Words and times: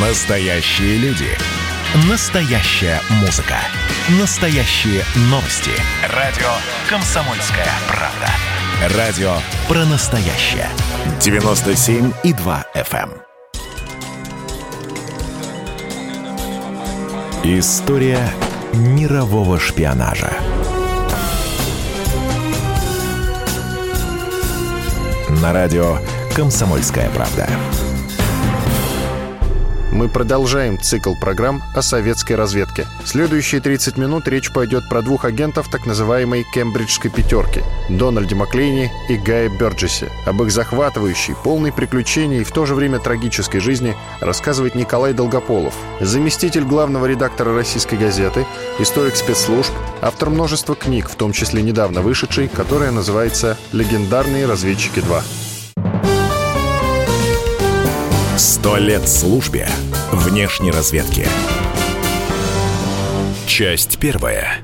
Настоящие 0.00 0.96
люди. 0.98 1.26
Настоящая 2.08 3.00
музыка. 3.20 3.56
Настоящие 4.20 5.02
новости. 5.22 5.72
Радио 6.14 6.46
«Комсомольская 6.88 7.66
правда». 7.88 8.96
Радио 8.96 9.32
про 9.66 9.84
настоящее. 9.86 10.68
97,2 11.18 12.64
FM. 12.76 13.10
эм. 17.42 17.58
История 17.58 18.30
мирового 18.74 19.58
шпионажа. 19.58 20.30
На 25.42 25.52
радио 25.52 25.98
«Комсомольская 26.36 27.10
правда». 27.10 27.48
Мы 29.90 30.08
продолжаем 30.08 30.78
цикл 30.78 31.14
программ 31.14 31.62
о 31.74 31.80
советской 31.80 32.34
разведке. 32.34 32.86
Следующие 33.06 33.62
30 33.62 33.96
минут 33.96 34.28
речь 34.28 34.52
пойдет 34.52 34.86
про 34.88 35.00
двух 35.00 35.24
агентов 35.24 35.68
так 35.70 35.86
называемой 35.86 36.44
«Кембриджской 36.52 37.10
пятерки»— 37.10 37.62
Дональде 37.88 38.34
Маклейне 38.34 38.92
и 39.08 39.16
Гае 39.16 39.48
Бёрджесе. 39.48 40.10
Об 40.26 40.42
их 40.42 40.52
захватывающей, 40.52 41.34
полной 41.42 41.72
приключений 41.72 42.42
и 42.42 42.44
в 42.44 42.52
то 42.52 42.66
же 42.66 42.74
время 42.74 42.98
трагической 42.98 43.60
жизни 43.60 43.96
рассказывает 44.20 44.74
Николай 44.74 45.14
Долгополов, 45.14 45.74
заместитель 46.00 46.64
главного 46.64 47.06
редактора 47.06 47.54
«Российской 47.54 47.96
газеты», 47.96 48.44
историк 48.78 49.16
спецслужб, 49.16 49.72
автор 50.02 50.28
множества 50.28 50.76
книг, 50.76 51.08
в 51.08 51.14
том 51.14 51.32
числе 51.32 51.62
недавно 51.62 52.02
вышедшей, 52.02 52.48
которая 52.48 52.90
называется 52.90 53.56
«Легендарные 53.72 54.44
разведчики 54.44 54.98
2». 54.98 55.47
Сто 58.38 58.76
лет 58.76 59.08
службе 59.08 59.66
внешней 60.12 60.70
разведки. 60.70 61.26
Часть 63.48 63.98
первая. 63.98 64.58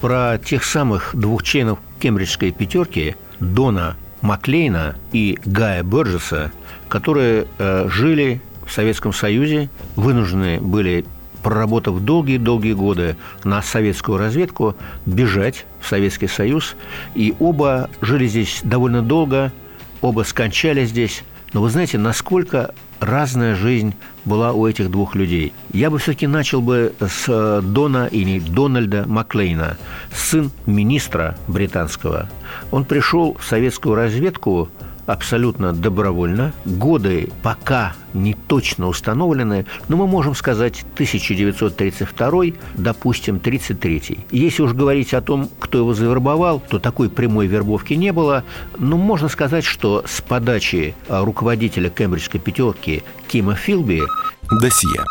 Про 0.00 0.38
тех 0.42 0.64
самых 0.64 1.14
двух 1.14 1.42
членов 1.42 1.80
Кембриджской 2.00 2.50
пятерки 2.50 3.14
Дона 3.40 3.98
Маклейна 4.22 4.96
и 5.12 5.38
Гая 5.44 5.82
Бёрджеса, 5.82 6.50
которые 6.88 7.46
э, 7.58 7.88
жили 7.90 8.40
в 8.66 8.72
Советском 8.72 9.12
Союзе, 9.12 9.68
вынуждены 9.96 10.58
были 10.58 11.04
проработав 11.42 12.00
долгие-долгие 12.00 12.72
годы 12.72 13.18
на 13.44 13.60
советскую 13.60 14.16
разведку, 14.16 14.76
бежать 15.04 15.66
в 15.82 15.88
Советский 15.88 16.26
Союз. 16.26 16.74
И 17.14 17.34
оба 17.38 17.90
жили 18.00 18.26
здесь 18.26 18.60
довольно 18.62 19.02
долго, 19.02 19.52
оба 20.00 20.22
скончались 20.22 20.88
здесь. 20.88 21.22
Но 21.52 21.60
вы 21.60 21.68
знаете, 21.68 21.98
насколько 21.98 22.74
разная 23.00 23.54
жизнь 23.54 23.94
была 24.24 24.52
у 24.52 24.66
этих 24.66 24.90
двух 24.90 25.14
людей. 25.14 25.52
Я 25.72 25.90
бы 25.90 25.98
все-таки 25.98 26.26
начал 26.26 26.60
бы 26.60 26.94
с 27.00 27.24
э, 27.28 27.60
Дона 27.62 28.06
или 28.06 28.38
Дональда 28.40 29.04
Маклейна, 29.06 29.76
сын 30.14 30.50
министра 30.66 31.36
британского. 31.48 32.28
Он 32.70 32.84
пришел 32.84 33.36
в 33.38 33.44
советскую 33.44 33.94
разведку 33.94 34.68
абсолютно 35.06 35.72
добровольно. 35.72 36.52
Годы 36.64 37.30
пока 37.42 37.94
не 38.12 38.34
точно 38.34 38.88
установлены, 38.88 39.66
но 39.88 39.96
мы 39.96 40.06
можем 40.06 40.34
сказать 40.34 40.84
1932, 40.94 42.44
допустим, 42.74 43.40
33. 43.40 44.18
Если 44.30 44.62
уж 44.62 44.72
говорить 44.72 45.14
о 45.14 45.20
том, 45.20 45.48
кто 45.58 45.78
его 45.78 45.94
завербовал, 45.94 46.60
то 46.60 46.78
такой 46.78 47.08
прямой 47.08 47.46
вербовки 47.46 47.94
не 47.94 48.12
было, 48.12 48.44
но 48.78 48.96
можно 48.96 49.28
сказать, 49.28 49.64
что 49.64 50.04
с 50.06 50.20
подачи 50.20 50.94
а, 51.08 51.24
руководителя 51.24 51.90
Кембриджской 51.90 52.40
пятерки 52.40 53.02
Кима 53.28 53.54
Филби 53.54 54.02
Досье. 54.50 55.04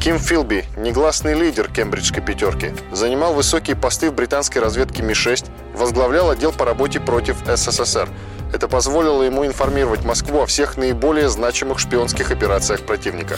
Ким 0.00 0.18
Филби, 0.18 0.64
негласный 0.78 1.38
лидер 1.38 1.70
Кембриджской 1.70 2.22
пятерки, 2.22 2.72
занимал 2.90 3.34
высокие 3.34 3.76
посты 3.76 4.10
в 4.10 4.14
британской 4.14 4.62
разведке 4.62 5.02
Ми-6, 5.02 5.44
возглавлял 5.74 6.30
отдел 6.30 6.52
по 6.52 6.64
работе 6.64 7.00
против 7.00 7.36
СССР. 7.46 8.08
Это 8.52 8.68
позволило 8.68 9.22
ему 9.22 9.46
информировать 9.46 10.04
Москву 10.04 10.40
о 10.40 10.46
всех 10.46 10.76
наиболее 10.76 11.28
значимых 11.28 11.78
шпионских 11.78 12.30
операциях 12.30 12.82
противника. 12.82 13.36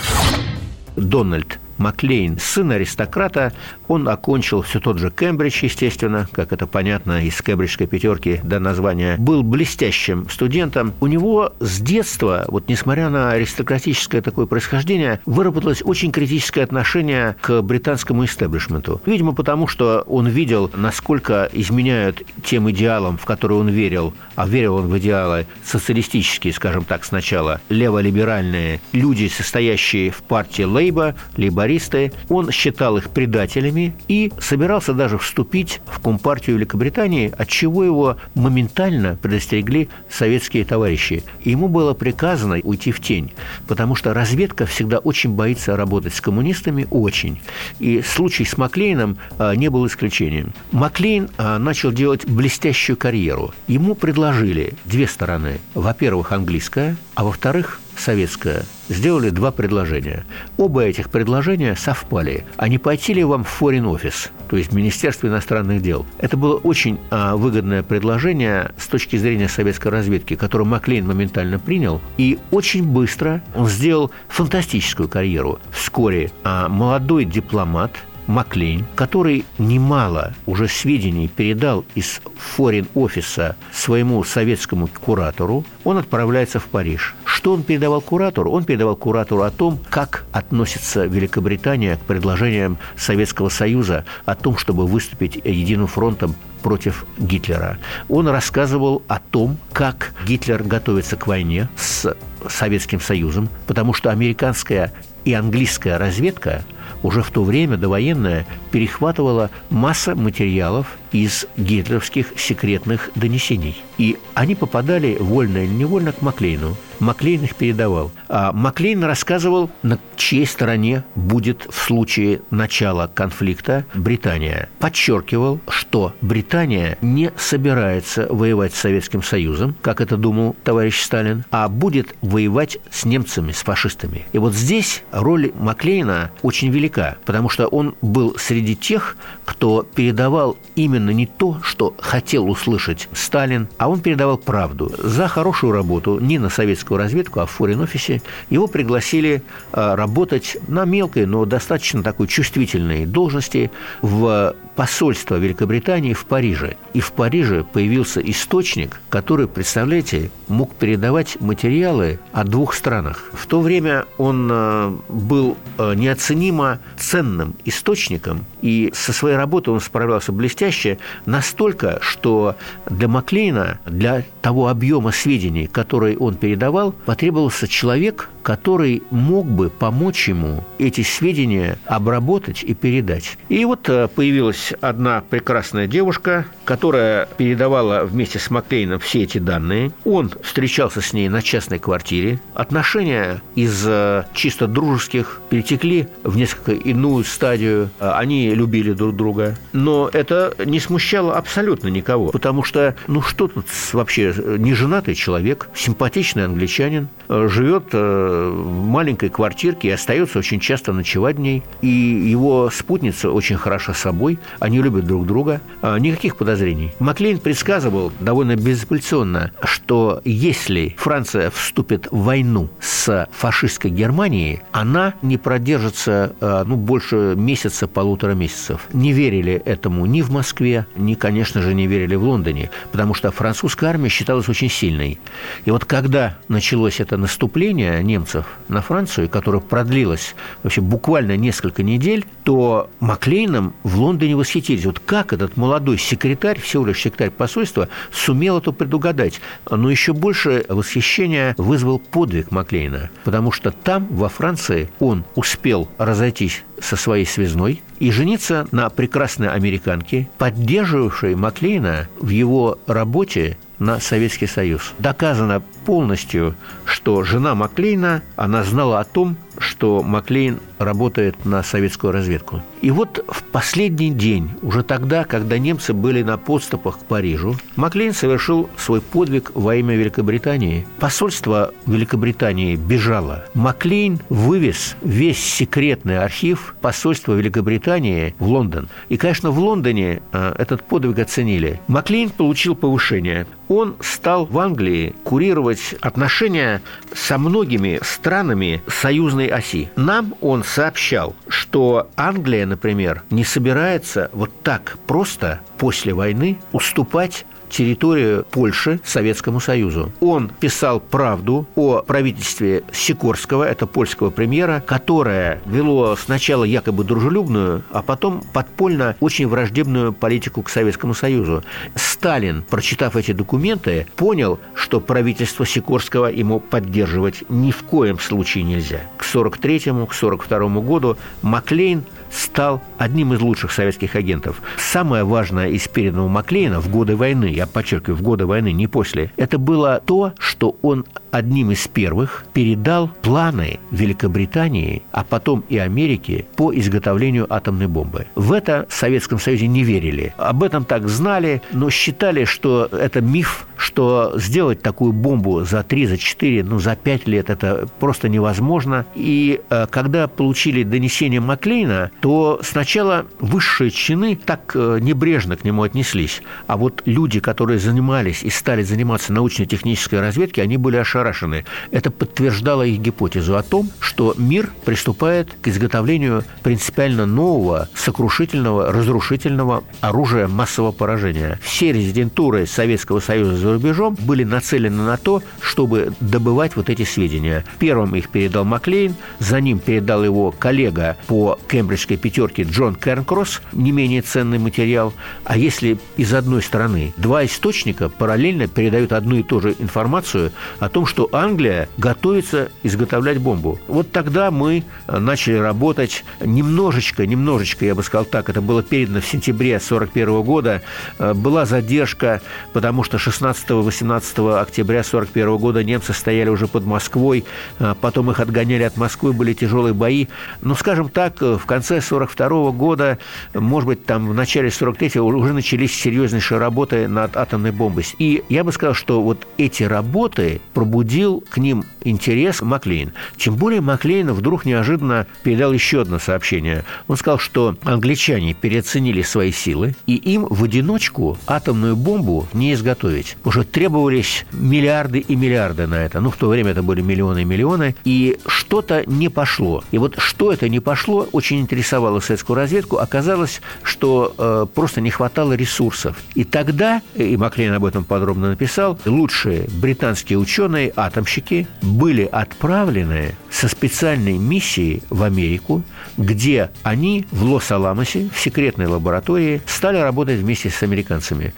Дональд 0.96 1.58
Маклейн, 1.82 2.38
сын 2.38 2.70
аристократа, 2.70 3.52
он 3.88 4.08
окончил 4.08 4.62
все 4.62 4.80
тот 4.80 4.98
же 4.98 5.10
Кембридж, 5.10 5.64
естественно, 5.64 6.28
как 6.32 6.52
это 6.52 6.66
понятно 6.66 7.24
из 7.24 7.42
кембриджской 7.42 7.86
пятерки 7.86 8.40
до 8.44 8.60
названия, 8.60 9.16
был 9.18 9.42
блестящим 9.42 10.28
студентом. 10.30 10.94
У 11.00 11.08
него 11.08 11.52
с 11.58 11.80
детства, 11.80 12.44
вот 12.48 12.68
несмотря 12.68 13.10
на 13.10 13.32
аристократическое 13.32 14.22
такое 14.22 14.46
происхождение, 14.46 15.20
выработалось 15.26 15.82
очень 15.84 16.12
критическое 16.12 16.62
отношение 16.62 17.36
к 17.40 17.60
британскому 17.62 18.24
истеблишменту. 18.24 19.00
Видимо, 19.04 19.32
потому 19.32 19.66
что 19.66 20.04
он 20.06 20.28
видел, 20.28 20.70
насколько 20.74 21.50
изменяют 21.52 22.22
тем 22.44 22.70
идеалам, 22.70 23.18
в 23.18 23.24
которые 23.24 23.58
он 23.58 23.68
верил, 23.68 24.14
а 24.36 24.46
верил 24.46 24.76
он 24.76 24.86
в 24.86 24.98
идеалы 24.98 25.46
социалистические, 25.64 26.52
скажем 26.52 26.84
так, 26.84 27.04
сначала, 27.04 27.60
леволиберальные 27.68 28.80
люди, 28.92 29.28
состоящие 29.28 30.10
в 30.10 30.22
партии 30.22 30.62
Лейба, 30.62 31.16
либо 31.36 31.66
лейбористы, 31.72 32.12
он 32.28 32.50
считал 32.50 32.96
их 32.96 33.10
предателями 33.10 33.94
и 34.08 34.32
собирался 34.38 34.92
даже 34.92 35.18
вступить 35.18 35.80
в 35.86 36.00
Компартию 36.00 36.56
Великобритании, 36.56 37.32
от 37.36 37.48
чего 37.48 37.84
его 37.84 38.16
моментально 38.34 39.16
предостерегли 39.20 39.88
советские 40.10 40.64
товарищи. 40.64 41.24
Ему 41.44 41.68
было 41.68 41.94
приказано 41.94 42.60
уйти 42.62 42.92
в 42.92 43.00
тень, 43.00 43.32
потому 43.66 43.94
что 43.94 44.14
разведка 44.14 44.66
всегда 44.66 44.98
очень 44.98 45.30
боится 45.30 45.76
работать 45.76 46.14
с 46.14 46.20
коммунистами, 46.20 46.86
очень. 46.90 47.40
И 47.78 48.02
случай 48.02 48.44
с 48.44 48.56
Маклейном 48.58 49.16
а, 49.38 49.54
не 49.54 49.68
был 49.68 49.86
исключением. 49.86 50.52
Маклейн 50.72 51.28
а, 51.38 51.58
начал 51.58 51.92
делать 51.92 52.26
блестящую 52.26 52.96
карьеру. 52.96 53.54
Ему 53.68 53.94
предложили 53.94 54.74
две 54.84 55.06
стороны. 55.06 55.60
Во-первых, 55.74 56.32
английская, 56.32 56.96
а 57.14 57.24
во-вторых, 57.24 57.80
советская, 57.96 58.64
сделали 58.88 59.30
два 59.30 59.50
предложения. 59.50 60.24
Оба 60.56 60.84
этих 60.84 61.10
предложения 61.10 61.76
совпали. 61.76 62.44
А 62.56 62.68
не 62.68 62.78
пойти 62.78 63.14
ли 63.14 63.24
вам 63.24 63.44
в 63.44 63.62
Foreign 63.62 63.84
Office, 63.84 64.30
то 64.48 64.56
есть 64.56 64.72
Министерство 64.72 65.26
иностранных 65.26 65.82
дел? 65.82 66.06
Это 66.18 66.36
было 66.36 66.56
очень 66.56 66.98
а, 67.10 67.36
выгодное 67.36 67.82
предложение 67.82 68.72
с 68.78 68.86
точки 68.86 69.16
зрения 69.16 69.48
советской 69.48 69.88
разведки, 69.88 70.36
которое 70.36 70.64
Маклейн 70.64 71.06
моментально 71.06 71.58
принял. 71.58 72.00
И 72.16 72.38
очень 72.50 72.84
быстро 72.84 73.42
он 73.54 73.68
сделал 73.68 74.10
фантастическую 74.28 75.08
карьеру. 75.08 75.60
Вскоре 75.70 76.30
а, 76.44 76.68
молодой 76.68 77.24
дипломат– 77.24 77.92
Маклейн, 78.26 78.86
который 78.94 79.44
немало 79.58 80.34
уже 80.46 80.68
сведений 80.68 81.28
передал 81.28 81.84
из 81.94 82.20
форин-офиса 82.56 83.56
своему 83.72 84.22
советскому 84.24 84.88
куратору, 84.88 85.64
он 85.84 85.98
отправляется 85.98 86.60
в 86.60 86.66
Париж. 86.66 87.14
Что 87.24 87.52
он 87.52 87.62
передавал 87.62 88.00
куратору? 88.00 88.50
Он 88.52 88.64
передавал 88.64 88.96
куратору 88.96 89.42
о 89.42 89.50
том, 89.50 89.78
как 89.90 90.24
относится 90.32 91.06
Великобритания 91.06 91.96
к 91.96 92.00
предложениям 92.00 92.78
Советского 92.96 93.48
Союза 93.48 94.04
о 94.24 94.34
том, 94.34 94.56
чтобы 94.56 94.86
выступить 94.86 95.36
единым 95.44 95.86
фронтом 95.86 96.34
против 96.62 97.04
Гитлера. 97.18 97.78
Он 98.08 98.28
рассказывал 98.28 99.02
о 99.08 99.18
том, 99.18 99.58
как 99.72 100.14
Гитлер 100.26 100.62
готовится 100.62 101.16
к 101.16 101.26
войне 101.26 101.68
с 101.76 102.16
Советским 102.48 103.00
Союзом, 103.00 103.48
потому 103.66 103.92
что 103.92 104.10
американская 104.10 104.92
и 105.24 105.34
английская 105.34 105.98
разведка 105.98 106.64
уже 107.02 107.22
в 107.22 107.30
то 107.30 107.42
время 107.44 107.76
довоенная 107.76 108.46
перехватывала 108.70 109.50
масса 109.70 110.14
материалов 110.14 110.98
из 111.12 111.46
гитлеровских 111.56 112.32
секретных 112.36 113.10
донесений. 113.14 113.82
И 113.98 114.18
они 114.34 114.54
попадали 114.54 115.16
вольно 115.20 115.58
или 115.58 115.72
невольно 115.72 116.12
к 116.12 116.22
Маклейну. 116.22 116.76
Маклейн 117.02 117.42
их 117.42 117.56
передавал. 117.56 118.12
А 118.28 118.52
Маклейн 118.52 119.02
рассказывал, 119.02 119.70
на 119.82 119.98
чьей 120.16 120.46
стороне 120.46 121.02
будет 121.16 121.66
в 121.68 121.74
случае 121.74 122.42
начала 122.50 123.08
конфликта 123.08 123.84
Британия. 123.92 124.68
Подчеркивал, 124.78 125.60
что 125.68 126.14
Британия 126.20 126.96
не 127.02 127.32
собирается 127.36 128.28
воевать 128.30 128.72
с 128.74 128.78
Советским 128.78 129.22
Союзом, 129.22 129.74
как 129.82 130.00
это 130.00 130.16
думал 130.16 130.54
товарищ 130.62 131.00
Сталин, 131.00 131.44
а 131.50 131.68
будет 131.68 132.14
воевать 132.22 132.78
с 132.90 133.04
немцами, 133.04 133.50
с 133.50 133.62
фашистами. 133.62 134.24
И 134.32 134.38
вот 134.38 134.54
здесь 134.54 135.02
роль 135.10 135.50
Маклейна 135.58 136.30
очень 136.42 136.70
велика, 136.70 137.16
потому 137.24 137.48
что 137.48 137.66
он 137.66 137.96
был 138.00 138.36
среди 138.38 138.76
тех, 138.76 139.16
кто 139.44 139.82
передавал 139.82 140.56
именно 140.76 141.01
не 141.10 141.26
то, 141.26 141.58
что 141.62 141.94
хотел 141.98 142.48
услышать 142.48 143.08
Сталин, 143.12 143.68
а 143.78 143.88
он 143.88 144.00
передавал 144.00 144.38
правду. 144.38 144.90
За 144.98 145.28
хорошую 145.28 145.72
работу 145.72 146.18
не 146.20 146.38
на 146.38 146.48
советскую 146.48 146.98
разведку, 146.98 147.40
а 147.40 147.46
в 147.46 147.50
форин-офисе 147.50 148.22
его 148.50 148.66
пригласили 148.66 149.42
а, 149.72 149.96
работать 149.96 150.56
на 150.68 150.84
мелкой, 150.84 151.26
но 151.26 151.44
достаточно 151.44 152.02
такой 152.02 152.26
чувствительной 152.26 153.06
должности 153.06 153.70
в 154.00 154.54
посольство 154.74 155.36
Великобритании 155.36 156.12
в 156.12 156.24
Париже. 156.24 156.76
И 156.94 157.00
в 157.00 157.12
Париже 157.12 157.64
появился 157.64 158.20
источник, 158.20 159.00
который, 159.08 159.48
представляете, 159.48 160.30
мог 160.48 160.74
передавать 160.74 161.40
материалы 161.40 162.18
о 162.32 162.44
двух 162.44 162.74
странах. 162.74 163.30
В 163.32 163.46
то 163.46 163.60
время 163.60 164.06
он 164.18 164.48
э, 164.50 164.92
был 165.08 165.56
э, 165.78 165.94
неоценимо 165.94 166.78
ценным 166.96 167.54
источником, 167.64 168.44
и 168.62 168.90
со 168.94 169.12
своей 169.12 169.36
работой 169.36 169.70
он 169.70 169.80
справлялся 169.80 170.32
блестяще 170.32 170.98
настолько, 171.26 171.98
что 172.00 172.56
для 172.88 173.08
Маклейна, 173.08 173.78
для 173.86 174.24
того 174.40 174.68
объема 174.68 175.12
сведений, 175.12 175.66
которые 175.66 176.16
он 176.18 176.34
передавал, 176.34 176.92
потребовался 176.92 177.68
человек, 177.68 178.30
который 178.42 179.02
мог 179.10 179.46
бы 179.46 179.70
помочь 179.70 180.28
ему 180.28 180.64
эти 180.78 181.02
сведения 181.02 181.78
обработать 181.86 182.62
и 182.62 182.74
передать. 182.74 183.38
И 183.48 183.64
вот 183.64 183.88
э, 183.88 184.08
появилась 184.08 184.72
одна 184.80 185.22
прекрасная 185.28 185.86
девушка, 185.86 186.46
которая 186.64 187.26
передавала 187.36 188.04
вместе 188.04 188.38
с 188.38 188.50
Маклейном 188.50 188.98
все 189.00 189.22
эти 189.22 189.38
данные. 189.38 189.92
Он 190.04 190.30
встречался 190.42 191.00
с 191.00 191.12
ней 191.12 191.28
на 191.28 191.42
частной 191.42 191.78
квартире. 191.78 192.40
Отношения 192.54 193.42
из 193.54 193.84
э, 193.86 194.24
чисто 194.34 194.66
дружеских 194.66 195.40
перетекли 195.48 196.08
в 196.24 196.36
несколько 196.36 196.72
иную 196.72 197.24
стадию. 197.24 197.90
Э, 198.00 198.12
они 198.14 198.54
любили 198.54 198.92
друг 198.92 199.16
друга. 199.16 199.56
Но 199.72 200.10
это 200.12 200.54
не 200.64 200.80
смущало 200.80 201.36
абсолютно 201.36 201.88
никого. 201.88 202.28
Потому 202.30 202.64
что, 202.64 202.96
ну 203.06 203.22
что 203.22 203.48
тут 203.48 203.66
вообще, 203.92 204.34
неженатый 204.58 205.14
человек, 205.14 205.68
симпатичный 205.74 206.44
англичанин, 206.44 207.08
живет 207.28 207.94
маленькой 208.32 209.28
квартирке 209.28 209.88
и 209.88 209.90
остается 209.90 210.38
очень 210.38 210.60
часто 210.60 210.92
ночевать 210.92 211.36
в 211.36 211.40
ней. 211.40 211.62
И 211.80 211.88
его 211.88 212.70
спутница 212.70 213.30
очень 213.30 213.56
хороша 213.56 213.94
собой, 213.94 214.38
они 214.58 214.80
любят 214.80 215.06
друг 215.06 215.26
друга. 215.26 215.60
А, 215.80 215.98
никаких 215.98 216.36
подозрений. 216.36 216.92
Маклейн 216.98 217.38
предсказывал 217.38 218.12
довольно 218.20 218.56
безапелляционно, 218.56 219.52
что 219.62 220.20
если 220.24 220.94
Франция 220.98 221.50
вступит 221.50 222.08
в 222.10 222.24
войну 222.24 222.68
с 222.80 223.28
фашистской 223.32 223.90
Германией, 223.90 224.60
она 224.72 225.14
не 225.22 225.36
продержится 225.36 226.34
а, 226.40 226.64
ну, 226.64 226.76
больше 226.76 227.34
месяца, 227.36 227.86
полутора 227.86 228.32
месяцев. 228.32 228.88
Не 228.92 229.12
верили 229.12 229.54
этому 229.64 230.06
ни 230.06 230.22
в 230.22 230.30
Москве, 230.30 230.86
ни, 230.96 231.14
конечно 231.14 231.62
же, 231.62 231.74
не 231.74 231.86
верили 231.86 232.14
в 232.14 232.24
Лондоне, 232.24 232.70
потому 232.90 233.14
что 233.14 233.30
французская 233.30 233.88
армия 233.88 234.08
считалась 234.08 234.48
очень 234.48 234.70
сильной. 234.70 235.18
И 235.64 235.70
вот 235.70 235.84
когда 235.84 236.38
началось 236.48 237.00
это 237.00 237.16
наступление 237.16 238.02
немцев 238.02 238.21
на 238.68 238.82
Францию, 238.82 239.28
которое 239.28 239.60
продлилось 239.60 240.34
вообще 240.62 240.80
буквально 240.80 241.36
несколько 241.36 241.82
недель, 241.82 242.24
то 242.44 242.90
Маклейном 243.00 243.74
в 243.82 243.98
Лондоне 243.98 244.36
восхитились. 244.36 244.84
Вот 244.84 244.98
как 244.98 245.32
этот 245.32 245.56
молодой 245.56 245.98
секретарь, 245.98 246.60
всего 246.60 246.86
лишь 246.86 247.00
секретарь 247.00 247.30
посольства, 247.30 247.88
сумел 248.10 248.58
это 248.58 248.72
предугадать. 248.72 249.40
Но 249.70 249.90
еще 249.90 250.12
больше 250.12 250.64
восхищения 250.68 251.54
вызвал 251.58 251.98
подвиг 251.98 252.50
Маклейна, 252.50 253.10
потому 253.24 253.52
что 253.52 253.70
там, 253.70 254.06
во 254.10 254.28
Франции, 254.28 254.90
он 254.98 255.24
успел 255.34 255.88
разойтись 255.98 256.64
со 256.80 256.96
своей 256.96 257.26
связной 257.26 257.82
и 257.98 258.10
жениться 258.10 258.66
на 258.72 258.90
прекрасной 258.90 259.48
американке, 259.48 260.28
поддерживавшей 260.38 261.34
Маклейна 261.36 262.08
в 262.18 262.28
его 262.28 262.78
работе 262.86 263.56
на 263.82 263.98
Советский 263.98 264.46
Союз. 264.46 264.94
Доказано 264.98 265.60
полностью, 265.84 266.54
что 266.84 267.24
жена 267.24 267.56
Маклейна, 267.56 268.22
она 268.36 268.62
знала 268.62 269.00
о 269.00 269.04
том, 269.04 269.36
что 269.58 270.02
Маклейн 270.02 270.60
работает 270.78 271.44
на 271.44 271.62
советскую 271.62 272.12
разведку. 272.12 272.62
И 272.80 272.90
вот 272.90 273.24
в 273.28 273.42
последний 273.44 274.10
день, 274.10 274.50
уже 274.62 274.82
тогда, 274.82 275.24
когда 275.24 275.58
немцы 275.58 275.92
были 275.92 276.22
на 276.22 276.36
подступах 276.36 276.98
к 276.98 277.04
Парижу, 277.04 277.56
Маклейн 277.76 278.12
совершил 278.12 278.68
свой 278.76 279.00
подвиг 279.00 279.52
во 279.54 279.76
имя 279.76 279.94
Великобритании. 279.94 280.86
Посольство 280.98 281.72
Великобритании 281.86 282.76
бежало. 282.76 283.44
Маклейн 283.54 284.18
вывез 284.28 284.96
весь 285.02 285.42
секретный 285.42 286.18
архив 286.18 286.74
посольства 286.80 287.34
Великобритании 287.34 288.34
в 288.38 288.46
Лондон. 288.46 288.88
И, 289.08 289.16
конечно, 289.16 289.50
в 289.50 289.58
Лондоне 289.58 290.22
э, 290.32 290.54
этот 290.58 290.82
подвиг 290.82 291.18
оценили. 291.18 291.80
Маклейн 291.86 292.30
получил 292.30 292.74
повышение. 292.74 293.46
Он 293.68 293.96
стал 294.00 294.46
в 294.46 294.58
Англии 294.58 295.14
курировать 295.24 295.94
отношения 296.00 296.82
со 297.14 297.38
многими 297.38 298.00
странами 298.02 298.82
союзной 298.86 299.41
оси. 299.48 299.90
Нам 299.96 300.34
он 300.40 300.64
сообщал, 300.64 301.34
что 301.48 302.08
Англия, 302.16 302.66
например, 302.66 303.22
не 303.30 303.44
собирается 303.44 304.30
вот 304.32 304.50
так 304.62 304.98
просто 305.06 305.60
после 305.78 306.14
войны 306.14 306.58
уступать 306.72 307.44
территорию 307.72 308.44
Польши 308.50 309.00
Советскому 309.02 309.58
Союзу. 309.58 310.12
Он 310.20 310.48
писал 310.48 311.00
правду 311.00 311.66
о 311.74 312.02
правительстве 312.02 312.84
Сикорского, 312.92 313.64
это 313.64 313.86
польского 313.86 314.30
премьера, 314.30 314.82
которое 314.86 315.60
вело 315.66 316.14
сначала 316.16 316.64
якобы 316.64 317.04
дружелюбную, 317.04 317.82
а 317.90 318.02
потом 318.02 318.42
подпольно 318.52 319.16
очень 319.20 319.48
враждебную 319.48 320.12
политику 320.12 320.62
к 320.62 320.68
Советскому 320.68 321.14
Союзу. 321.14 321.64
Сталин, 321.94 322.62
прочитав 322.68 323.16
эти 323.16 323.32
документы, 323.32 324.06
понял, 324.16 324.60
что 324.74 325.00
правительство 325.00 325.66
Сикорского 325.66 326.26
ему 326.26 326.60
поддерживать 326.60 327.44
ни 327.48 327.70
в 327.70 327.82
коем 327.84 328.18
случае 328.18 328.64
нельзя. 328.64 329.00
К 329.16 329.24
43-му, 329.24 330.06
к 330.06 330.14
42 330.14 330.68
году 330.80 331.16
Маклейн 331.40 332.04
стал 332.32 332.82
одним 332.98 333.34
из 333.34 333.40
лучших 333.40 333.72
советских 333.72 334.16
агентов. 334.16 334.62
Самое 334.78 335.24
важное 335.24 335.68
из 335.68 335.86
переданного 335.86 336.28
Маклейна 336.28 336.80
в 336.80 336.90
годы 336.90 337.16
войны, 337.16 337.46
я 337.46 337.66
подчеркиваю, 337.66 338.16
в 338.16 338.22
годы 338.22 338.46
войны, 338.46 338.72
не 338.72 338.86
после, 338.86 339.30
это 339.36 339.58
было 339.58 340.02
то, 340.04 340.32
что 340.38 340.76
он 340.82 341.04
одним 341.30 341.70
из 341.70 341.88
первых 341.88 342.44
передал 342.52 343.08
планы 343.08 343.80
Великобритании, 343.90 345.02
а 345.12 345.24
потом 345.24 345.64
и 345.68 345.78
Америки 345.78 346.46
по 346.56 346.74
изготовлению 346.74 347.52
атомной 347.52 347.88
бомбы. 347.88 348.26
В 348.34 348.52
это 348.52 348.86
в 348.88 348.94
Советском 348.94 349.38
Союзе 349.38 349.66
не 349.66 349.82
верили. 349.82 350.34
Об 350.36 350.62
этом 350.62 350.84
так 350.84 351.08
знали, 351.08 351.62
но 351.72 351.90
считали, 351.90 352.44
что 352.44 352.88
это 352.92 353.20
миф, 353.20 353.66
что 353.76 354.34
сделать 354.36 354.82
такую 354.82 355.12
бомбу 355.12 355.64
за 355.64 355.82
3, 355.82 356.06
за 356.06 356.18
4, 356.18 356.64
ну, 356.64 356.78
за 356.78 356.96
5 356.96 357.26
лет 357.26 357.50
это 357.50 357.88
просто 357.98 358.28
невозможно. 358.28 359.06
И 359.14 359.60
э, 359.70 359.86
когда 359.90 360.28
получили 360.28 360.82
донесение 360.82 361.40
Маклейна, 361.40 362.10
то 362.22 362.60
сначала 362.62 363.26
высшие 363.40 363.90
чины 363.90 364.36
так 364.36 364.76
э, 364.76 364.98
небрежно 365.00 365.56
к 365.56 365.64
нему 365.64 365.82
отнеслись. 365.82 366.40
А 366.68 366.76
вот 366.76 367.02
люди, 367.04 367.40
которые 367.40 367.80
занимались 367.80 368.44
и 368.44 368.48
стали 368.48 368.84
заниматься 368.84 369.32
научно-технической 369.32 370.20
разведкой, 370.20 370.62
они 370.62 370.76
были 370.76 370.98
ошарашены. 370.98 371.64
Это 371.90 372.12
подтверждало 372.12 372.84
их 372.84 373.00
гипотезу 373.00 373.56
о 373.56 373.64
том, 373.64 373.90
что 373.98 374.36
мир 374.38 374.70
приступает 374.84 375.48
к 375.60 375.66
изготовлению 375.66 376.44
принципиально 376.62 377.26
нового, 377.26 377.88
сокрушительного, 377.96 378.92
разрушительного 378.92 379.82
оружия 380.00 380.46
массового 380.46 380.92
поражения. 380.92 381.58
Все 381.60 381.90
резидентуры 381.90 382.66
Советского 382.66 383.18
Союза 383.18 383.56
за 383.56 383.72
рубежом 383.72 384.16
были 384.20 384.44
нацелены 384.44 385.02
на 385.02 385.16
то, 385.16 385.42
чтобы 385.60 386.12
добывать 386.20 386.76
вот 386.76 386.88
эти 386.88 387.02
сведения. 387.02 387.64
Первым 387.80 388.14
их 388.14 388.28
передал 388.28 388.64
Маклейн, 388.64 389.16
за 389.40 389.60
ним 389.60 389.80
передал 389.80 390.22
его 390.22 390.52
коллега 390.52 391.16
по 391.26 391.58
кембриджской 391.68 392.11
пятерке 392.16 392.62
Джон 392.62 392.94
Кернкросс, 392.94 393.62
не 393.72 393.92
менее 393.92 394.22
ценный 394.22 394.58
материал. 394.58 395.12
А 395.44 395.56
если 395.56 395.98
из 396.16 396.32
одной 396.34 396.62
стороны 396.62 397.12
два 397.16 397.44
источника 397.44 398.08
параллельно 398.08 398.68
передают 398.68 399.12
одну 399.12 399.36
и 399.36 399.42
ту 399.42 399.60
же 399.60 399.74
информацию 399.78 400.52
о 400.78 400.88
том, 400.88 401.06
что 401.06 401.28
Англия 401.32 401.88
готовится 401.98 402.70
изготовлять 402.82 403.38
бомбу. 403.38 403.78
Вот 403.88 404.10
тогда 404.12 404.50
мы 404.50 404.84
начали 405.06 405.54
работать 405.54 406.24
немножечко, 406.40 407.26
немножечко, 407.26 407.84
я 407.84 407.94
бы 407.94 408.02
сказал 408.02 408.24
так, 408.24 408.48
это 408.48 408.60
было 408.60 408.82
передано 408.82 409.20
в 409.20 409.26
сентябре 409.26 409.76
1941 409.76 410.42
года, 410.42 410.82
э, 411.18 411.34
была 411.34 411.64
задержка, 411.64 412.40
потому 412.72 413.04
что 413.04 413.18
16-18 413.18 414.60
октября 414.60 415.00
1941 415.00 415.56
года 415.58 415.82
немцы 415.82 416.12
стояли 416.12 416.50
уже 416.50 416.66
под 416.66 416.84
Москвой, 416.84 417.44
э, 417.78 417.94
потом 418.00 418.30
их 418.30 418.40
отгоняли 418.40 418.82
от 418.82 418.96
Москвы, 418.96 419.32
были 419.32 419.54
тяжелые 419.54 419.94
бои. 419.94 420.26
Но, 420.60 420.74
скажем 420.74 421.08
так, 421.08 421.40
э, 421.40 421.56
в 421.56 421.66
конце 421.66 422.00
1942 422.02 422.70
года, 422.72 423.18
может 423.54 423.86
быть, 423.86 424.04
там 424.04 424.28
в 424.28 424.34
начале 424.34 424.70
43 424.70 425.20
уже 425.20 425.52
начались 425.52 425.94
серьезнейшие 425.94 426.58
работы 426.58 427.08
над 427.08 427.36
атомной 427.36 427.72
бомбой. 427.72 428.04
И 428.18 428.42
я 428.48 428.64
бы 428.64 428.72
сказал, 428.72 428.94
что 428.94 429.22
вот 429.22 429.46
эти 429.58 429.84
работы 429.84 430.60
пробудил 430.74 431.44
к 431.48 431.58
ним 431.58 431.84
интерес 432.04 432.62
Маклейн. 432.62 433.12
Тем 433.36 433.56
более 433.56 433.80
Маклейн 433.80 434.32
вдруг 434.32 434.64
неожиданно 434.64 435.26
передал 435.42 435.72
еще 435.72 436.02
одно 436.02 436.18
сообщение. 436.18 436.84
Он 437.08 437.16
сказал, 437.16 437.38
что 437.38 437.76
англичане 437.84 438.54
переоценили 438.54 439.22
свои 439.22 439.52
силы, 439.52 439.94
и 440.06 440.16
им 440.16 440.46
в 440.46 440.64
одиночку 440.64 441.38
атомную 441.46 441.96
бомбу 441.96 442.48
не 442.52 442.72
изготовить. 442.72 443.36
уже 443.44 443.64
требовались 443.64 444.44
миллиарды 444.52 445.20
и 445.20 445.36
миллиарды 445.36 445.86
на 445.86 445.96
это. 445.96 446.20
Ну, 446.20 446.30
в 446.30 446.36
то 446.36 446.48
время 446.48 446.72
это 446.72 446.82
были 446.82 447.00
миллионы 447.00 447.42
и 447.42 447.44
миллионы. 447.44 447.94
И 448.04 448.38
что-то 448.46 449.04
не 449.06 449.28
пошло. 449.28 449.84
И 449.90 449.98
вот 449.98 450.18
что 450.18 450.52
это 450.52 450.68
не 450.68 450.80
пошло, 450.80 451.28
очень 451.32 451.60
интересовало 451.82 452.20
советскую 452.20 452.56
разведку. 452.56 452.98
Оказалось, 452.98 453.60
что 453.82 454.34
э, 454.38 454.66
просто 454.72 455.00
не 455.00 455.10
хватало 455.10 455.54
ресурсов. 455.54 456.16
И 456.34 456.44
тогда, 456.44 457.02
и 457.14 457.36
Маклейн 457.36 457.72
об 457.72 457.84
этом 457.84 458.04
подробно 458.04 458.50
написал, 458.50 458.98
лучшие 459.04 459.68
британские 459.68 460.38
ученые-атомщики 460.38 461.66
были 461.82 462.24
отправлены 462.24 463.34
со 463.50 463.68
специальной 463.68 464.38
миссией 464.38 465.02
в 465.10 465.24
Америку, 465.24 465.82
где 466.16 466.70
они 466.84 467.26
в 467.32 467.42
Лос-Аламосе 467.42 468.30
в 468.32 468.38
секретной 468.38 468.86
лаборатории 468.86 469.60
стали 469.66 469.98
работать 469.98 470.38
вместе 470.38 470.70
с 470.70 470.82
американцами. 470.82 471.52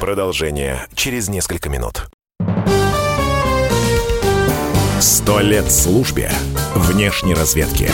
Продолжение 0.00 0.86
через 0.94 1.28
несколько 1.28 1.68
минут. 1.68 2.08
Сто 5.00 5.40
лет 5.40 5.70
службе 5.70 6.30
внешней 6.74 7.34
разведки. 7.34 7.90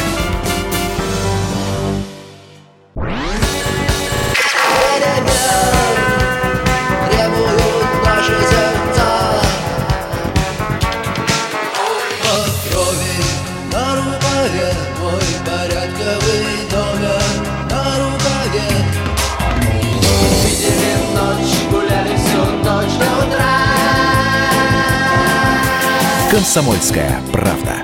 «Комсомольская 26.35 27.21
правда». 27.33 27.77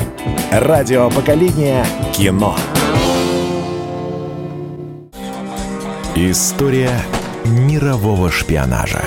Радио 0.50 1.08
поколения 1.08 1.86
кино. 2.12 2.56
История 6.16 6.90
мирового 7.44 8.28
шпионажа. 8.28 9.04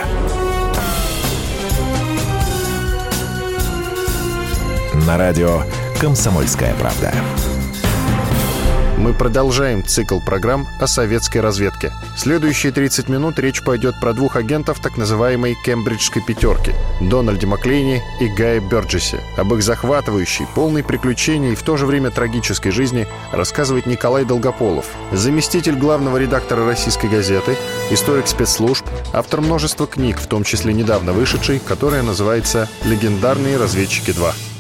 На 5.06 5.18
радио 5.18 5.64
«Комсомольская 6.00 6.74
правда». 6.76 7.14
Мы 9.04 9.14
продолжаем 9.14 9.86
цикл 9.86 10.22
программ 10.22 10.66
о 10.80 10.88
советской 10.88 11.40
разведке. 11.40 11.92
Следующие 12.16 12.72
30 12.72 13.10
минут 13.10 13.38
речь 13.38 13.62
пойдет 13.62 14.00
про 14.00 14.14
двух 14.14 14.38
агентов 14.38 14.80
так 14.80 14.96
называемой 14.96 15.58
«Кембриджской 15.66 16.22
пятерки»— 16.22 16.72
Дональде 17.02 17.46
Маклейне 17.46 18.02
и 18.22 18.30
Гае 18.30 18.62
Бёрджесе. 18.62 19.20
Об 19.36 19.54
их 19.54 19.62
захватывающей, 19.62 20.48
полной 20.56 20.86
приключений 20.86 21.52
и 21.52 21.56
в 21.56 21.64
то 21.64 21.76
же 21.76 21.86
время 21.86 22.12
трагической 22.12 22.72
жизни 22.72 23.06
рассказывает 23.34 23.88
Николай 23.88 24.24
Долгополов, 24.24 24.86
заместитель 25.12 25.76
главного 25.76 26.16
редактора 26.16 26.66
«Российской 26.66 27.10
газеты», 27.10 27.58
историк 27.92 28.28
спецслужб, 28.28 28.86
автор 29.12 29.42
множества 29.42 29.86
книг, 29.86 30.18
в 30.18 30.28
том 30.28 30.46
числе 30.46 30.72
недавно 30.72 31.12
вышедшей, 31.12 31.60
которая 31.60 32.04
называется 32.04 32.70
«Легендарные 32.86 33.58
разведчики 33.58 34.12
2». 34.12 34.53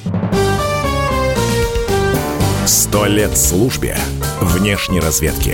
Сто 2.66 3.06
лет 3.06 3.38
службе 3.38 3.98
внешней 4.40 5.02
разведки. 5.02 5.54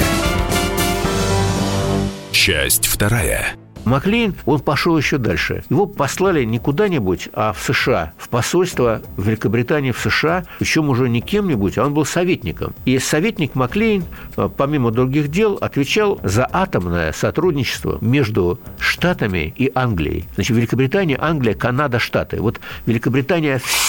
Часть 2.31 2.85
вторая. 2.85 3.55
Маклейн, 3.83 4.35
он 4.45 4.59
пошел 4.59 4.95
еще 4.95 5.17
дальше. 5.17 5.63
Его 5.71 5.87
послали 5.87 6.43
не 6.43 6.59
куда-нибудь, 6.59 7.29
а 7.33 7.53
в 7.53 7.63
США, 7.63 8.13
в 8.19 8.29
посольство 8.29 9.01
Великобритании 9.17 9.89
в 9.91 9.97
США, 9.97 10.45
причем 10.59 10.89
уже 10.89 11.09
не 11.09 11.21
кем-нибудь, 11.21 11.79
а 11.79 11.85
он 11.85 11.95
был 11.95 12.05
советником. 12.05 12.75
И 12.85 12.99
советник 12.99 13.55
Маклейн, 13.55 14.03
э, 14.37 14.47
помимо 14.55 14.91
других 14.91 15.29
дел, 15.29 15.57
отвечал 15.59 16.19
за 16.21 16.47
атомное 16.51 17.11
сотрудничество 17.11 17.97
между 18.01 18.59
Штатами 18.77 19.51
и 19.57 19.71
Англией. 19.73 20.25
Значит, 20.35 20.55
Великобритания, 20.55 21.17
Англия, 21.19 21.55
Канада, 21.55 21.97
Штаты. 21.97 22.39
Вот 22.39 22.59
Великобритания 22.85 23.57
все 23.57 23.88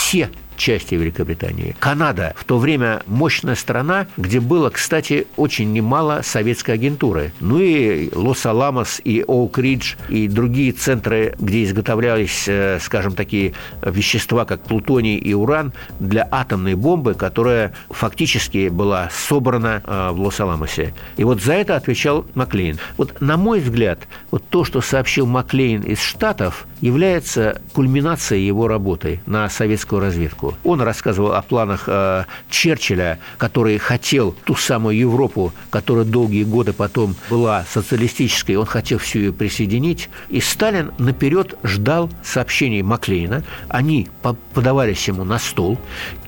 части 0.60 0.94
Великобритании. 0.94 1.74
Канада 1.78 2.34
в 2.36 2.44
то 2.44 2.58
время 2.58 3.02
мощная 3.06 3.54
страна, 3.54 4.06
где 4.18 4.40
было, 4.40 4.68
кстати, 4.68 5.26
очень 5.36 5.72
немало 5.72 6.20
советской 6.22 6.72
агентуры. 6.72 7.32
Ну 7.40 7.58
и 7.58 8.10
Лос-Аламос, 8.14 9.00
и 9.02 9.24
Оук-Ридж, 9.26 9.96
и 10.10 10.28
другие 10.28 10.72
центры, 10.72 11.34
где 11.38 11.64
изготовлялись, 11.64 12.44
э, 12.46 12.78
скажем, 12.80 13.14
такие 13.14 13.54
вещества, 13.82 14.44
как 14.44 14.60
плутоний 14.60 15.16
и 15.16 15.32
уран, 15.32 15.72
для 15.98 16.28
атомной 16.30 16.74
бомбы, 16.74 17.14
которая 17.14 17.72
фактически 17.88 18.68
была 18.68 19.08
собрана 19.10 19.82
э, 19.84 20.10
в 20.12 20.20
Лос-Аламосе. 20.20 20.92
И 21.16 21.24
вот 21.24 21.42
за 21.42 21.54
это 21.54 21.76
отвечал 21.76 22.26
Маклейн. 22.34 22.78
Вот, 22.98 23.22
на 23.22 23.38
мой 23.38 23.60
взгляд, 23.60 24.00
вот 24.30 24.44
то, 24.50 24.64
что 24.64 24.82
сообщил 24.82 25.24
Маклейн 25.26 25.80
из 25.82 26.02
Штатов, 26.02 26.66
является 26.80 27.60
кульминацией 27.72 28.46
его 28.46 28.68
работы 28.68 29.20
на 29.26 29.48
советскую 29.48 29.99
разведку. 30.00 30.54
Он 30.64 30.80
рассказывал 30.80 31.32
о 31.32 31.42
планах 31.42 31.84
э, 31.86 32.24
Черчилля, 32.50 33.18
который 33.38 33.78
хотел 33.78 34.34
ту 34.44 34.54
самую 34.54 34.96
Европу, 34.96 35.52
которая 35.70 36.04
долгие 36.04 36.44
годы 36.44 36.72
потом 36.72 37.14
была 37.28 37.64
социалистической, 37.70 38.56
он 38.56 38.66
хотел 38.66 38.98
всю 38.98 39.18
ее 39.20 39.32
присоединить. 39.32 40.08
И 40.28 40.40
Сталин 40.40 40.92
наперед 40.98 41.58
ждал 41.62 42.10
сообщений 42.22 42.82
Маклейна. 42.82 43.44
Они 43.68 44.08
подавались 44.54 45.06
ему 45.08 45.24
на 45.24 45.38
стол. 45.38 45.78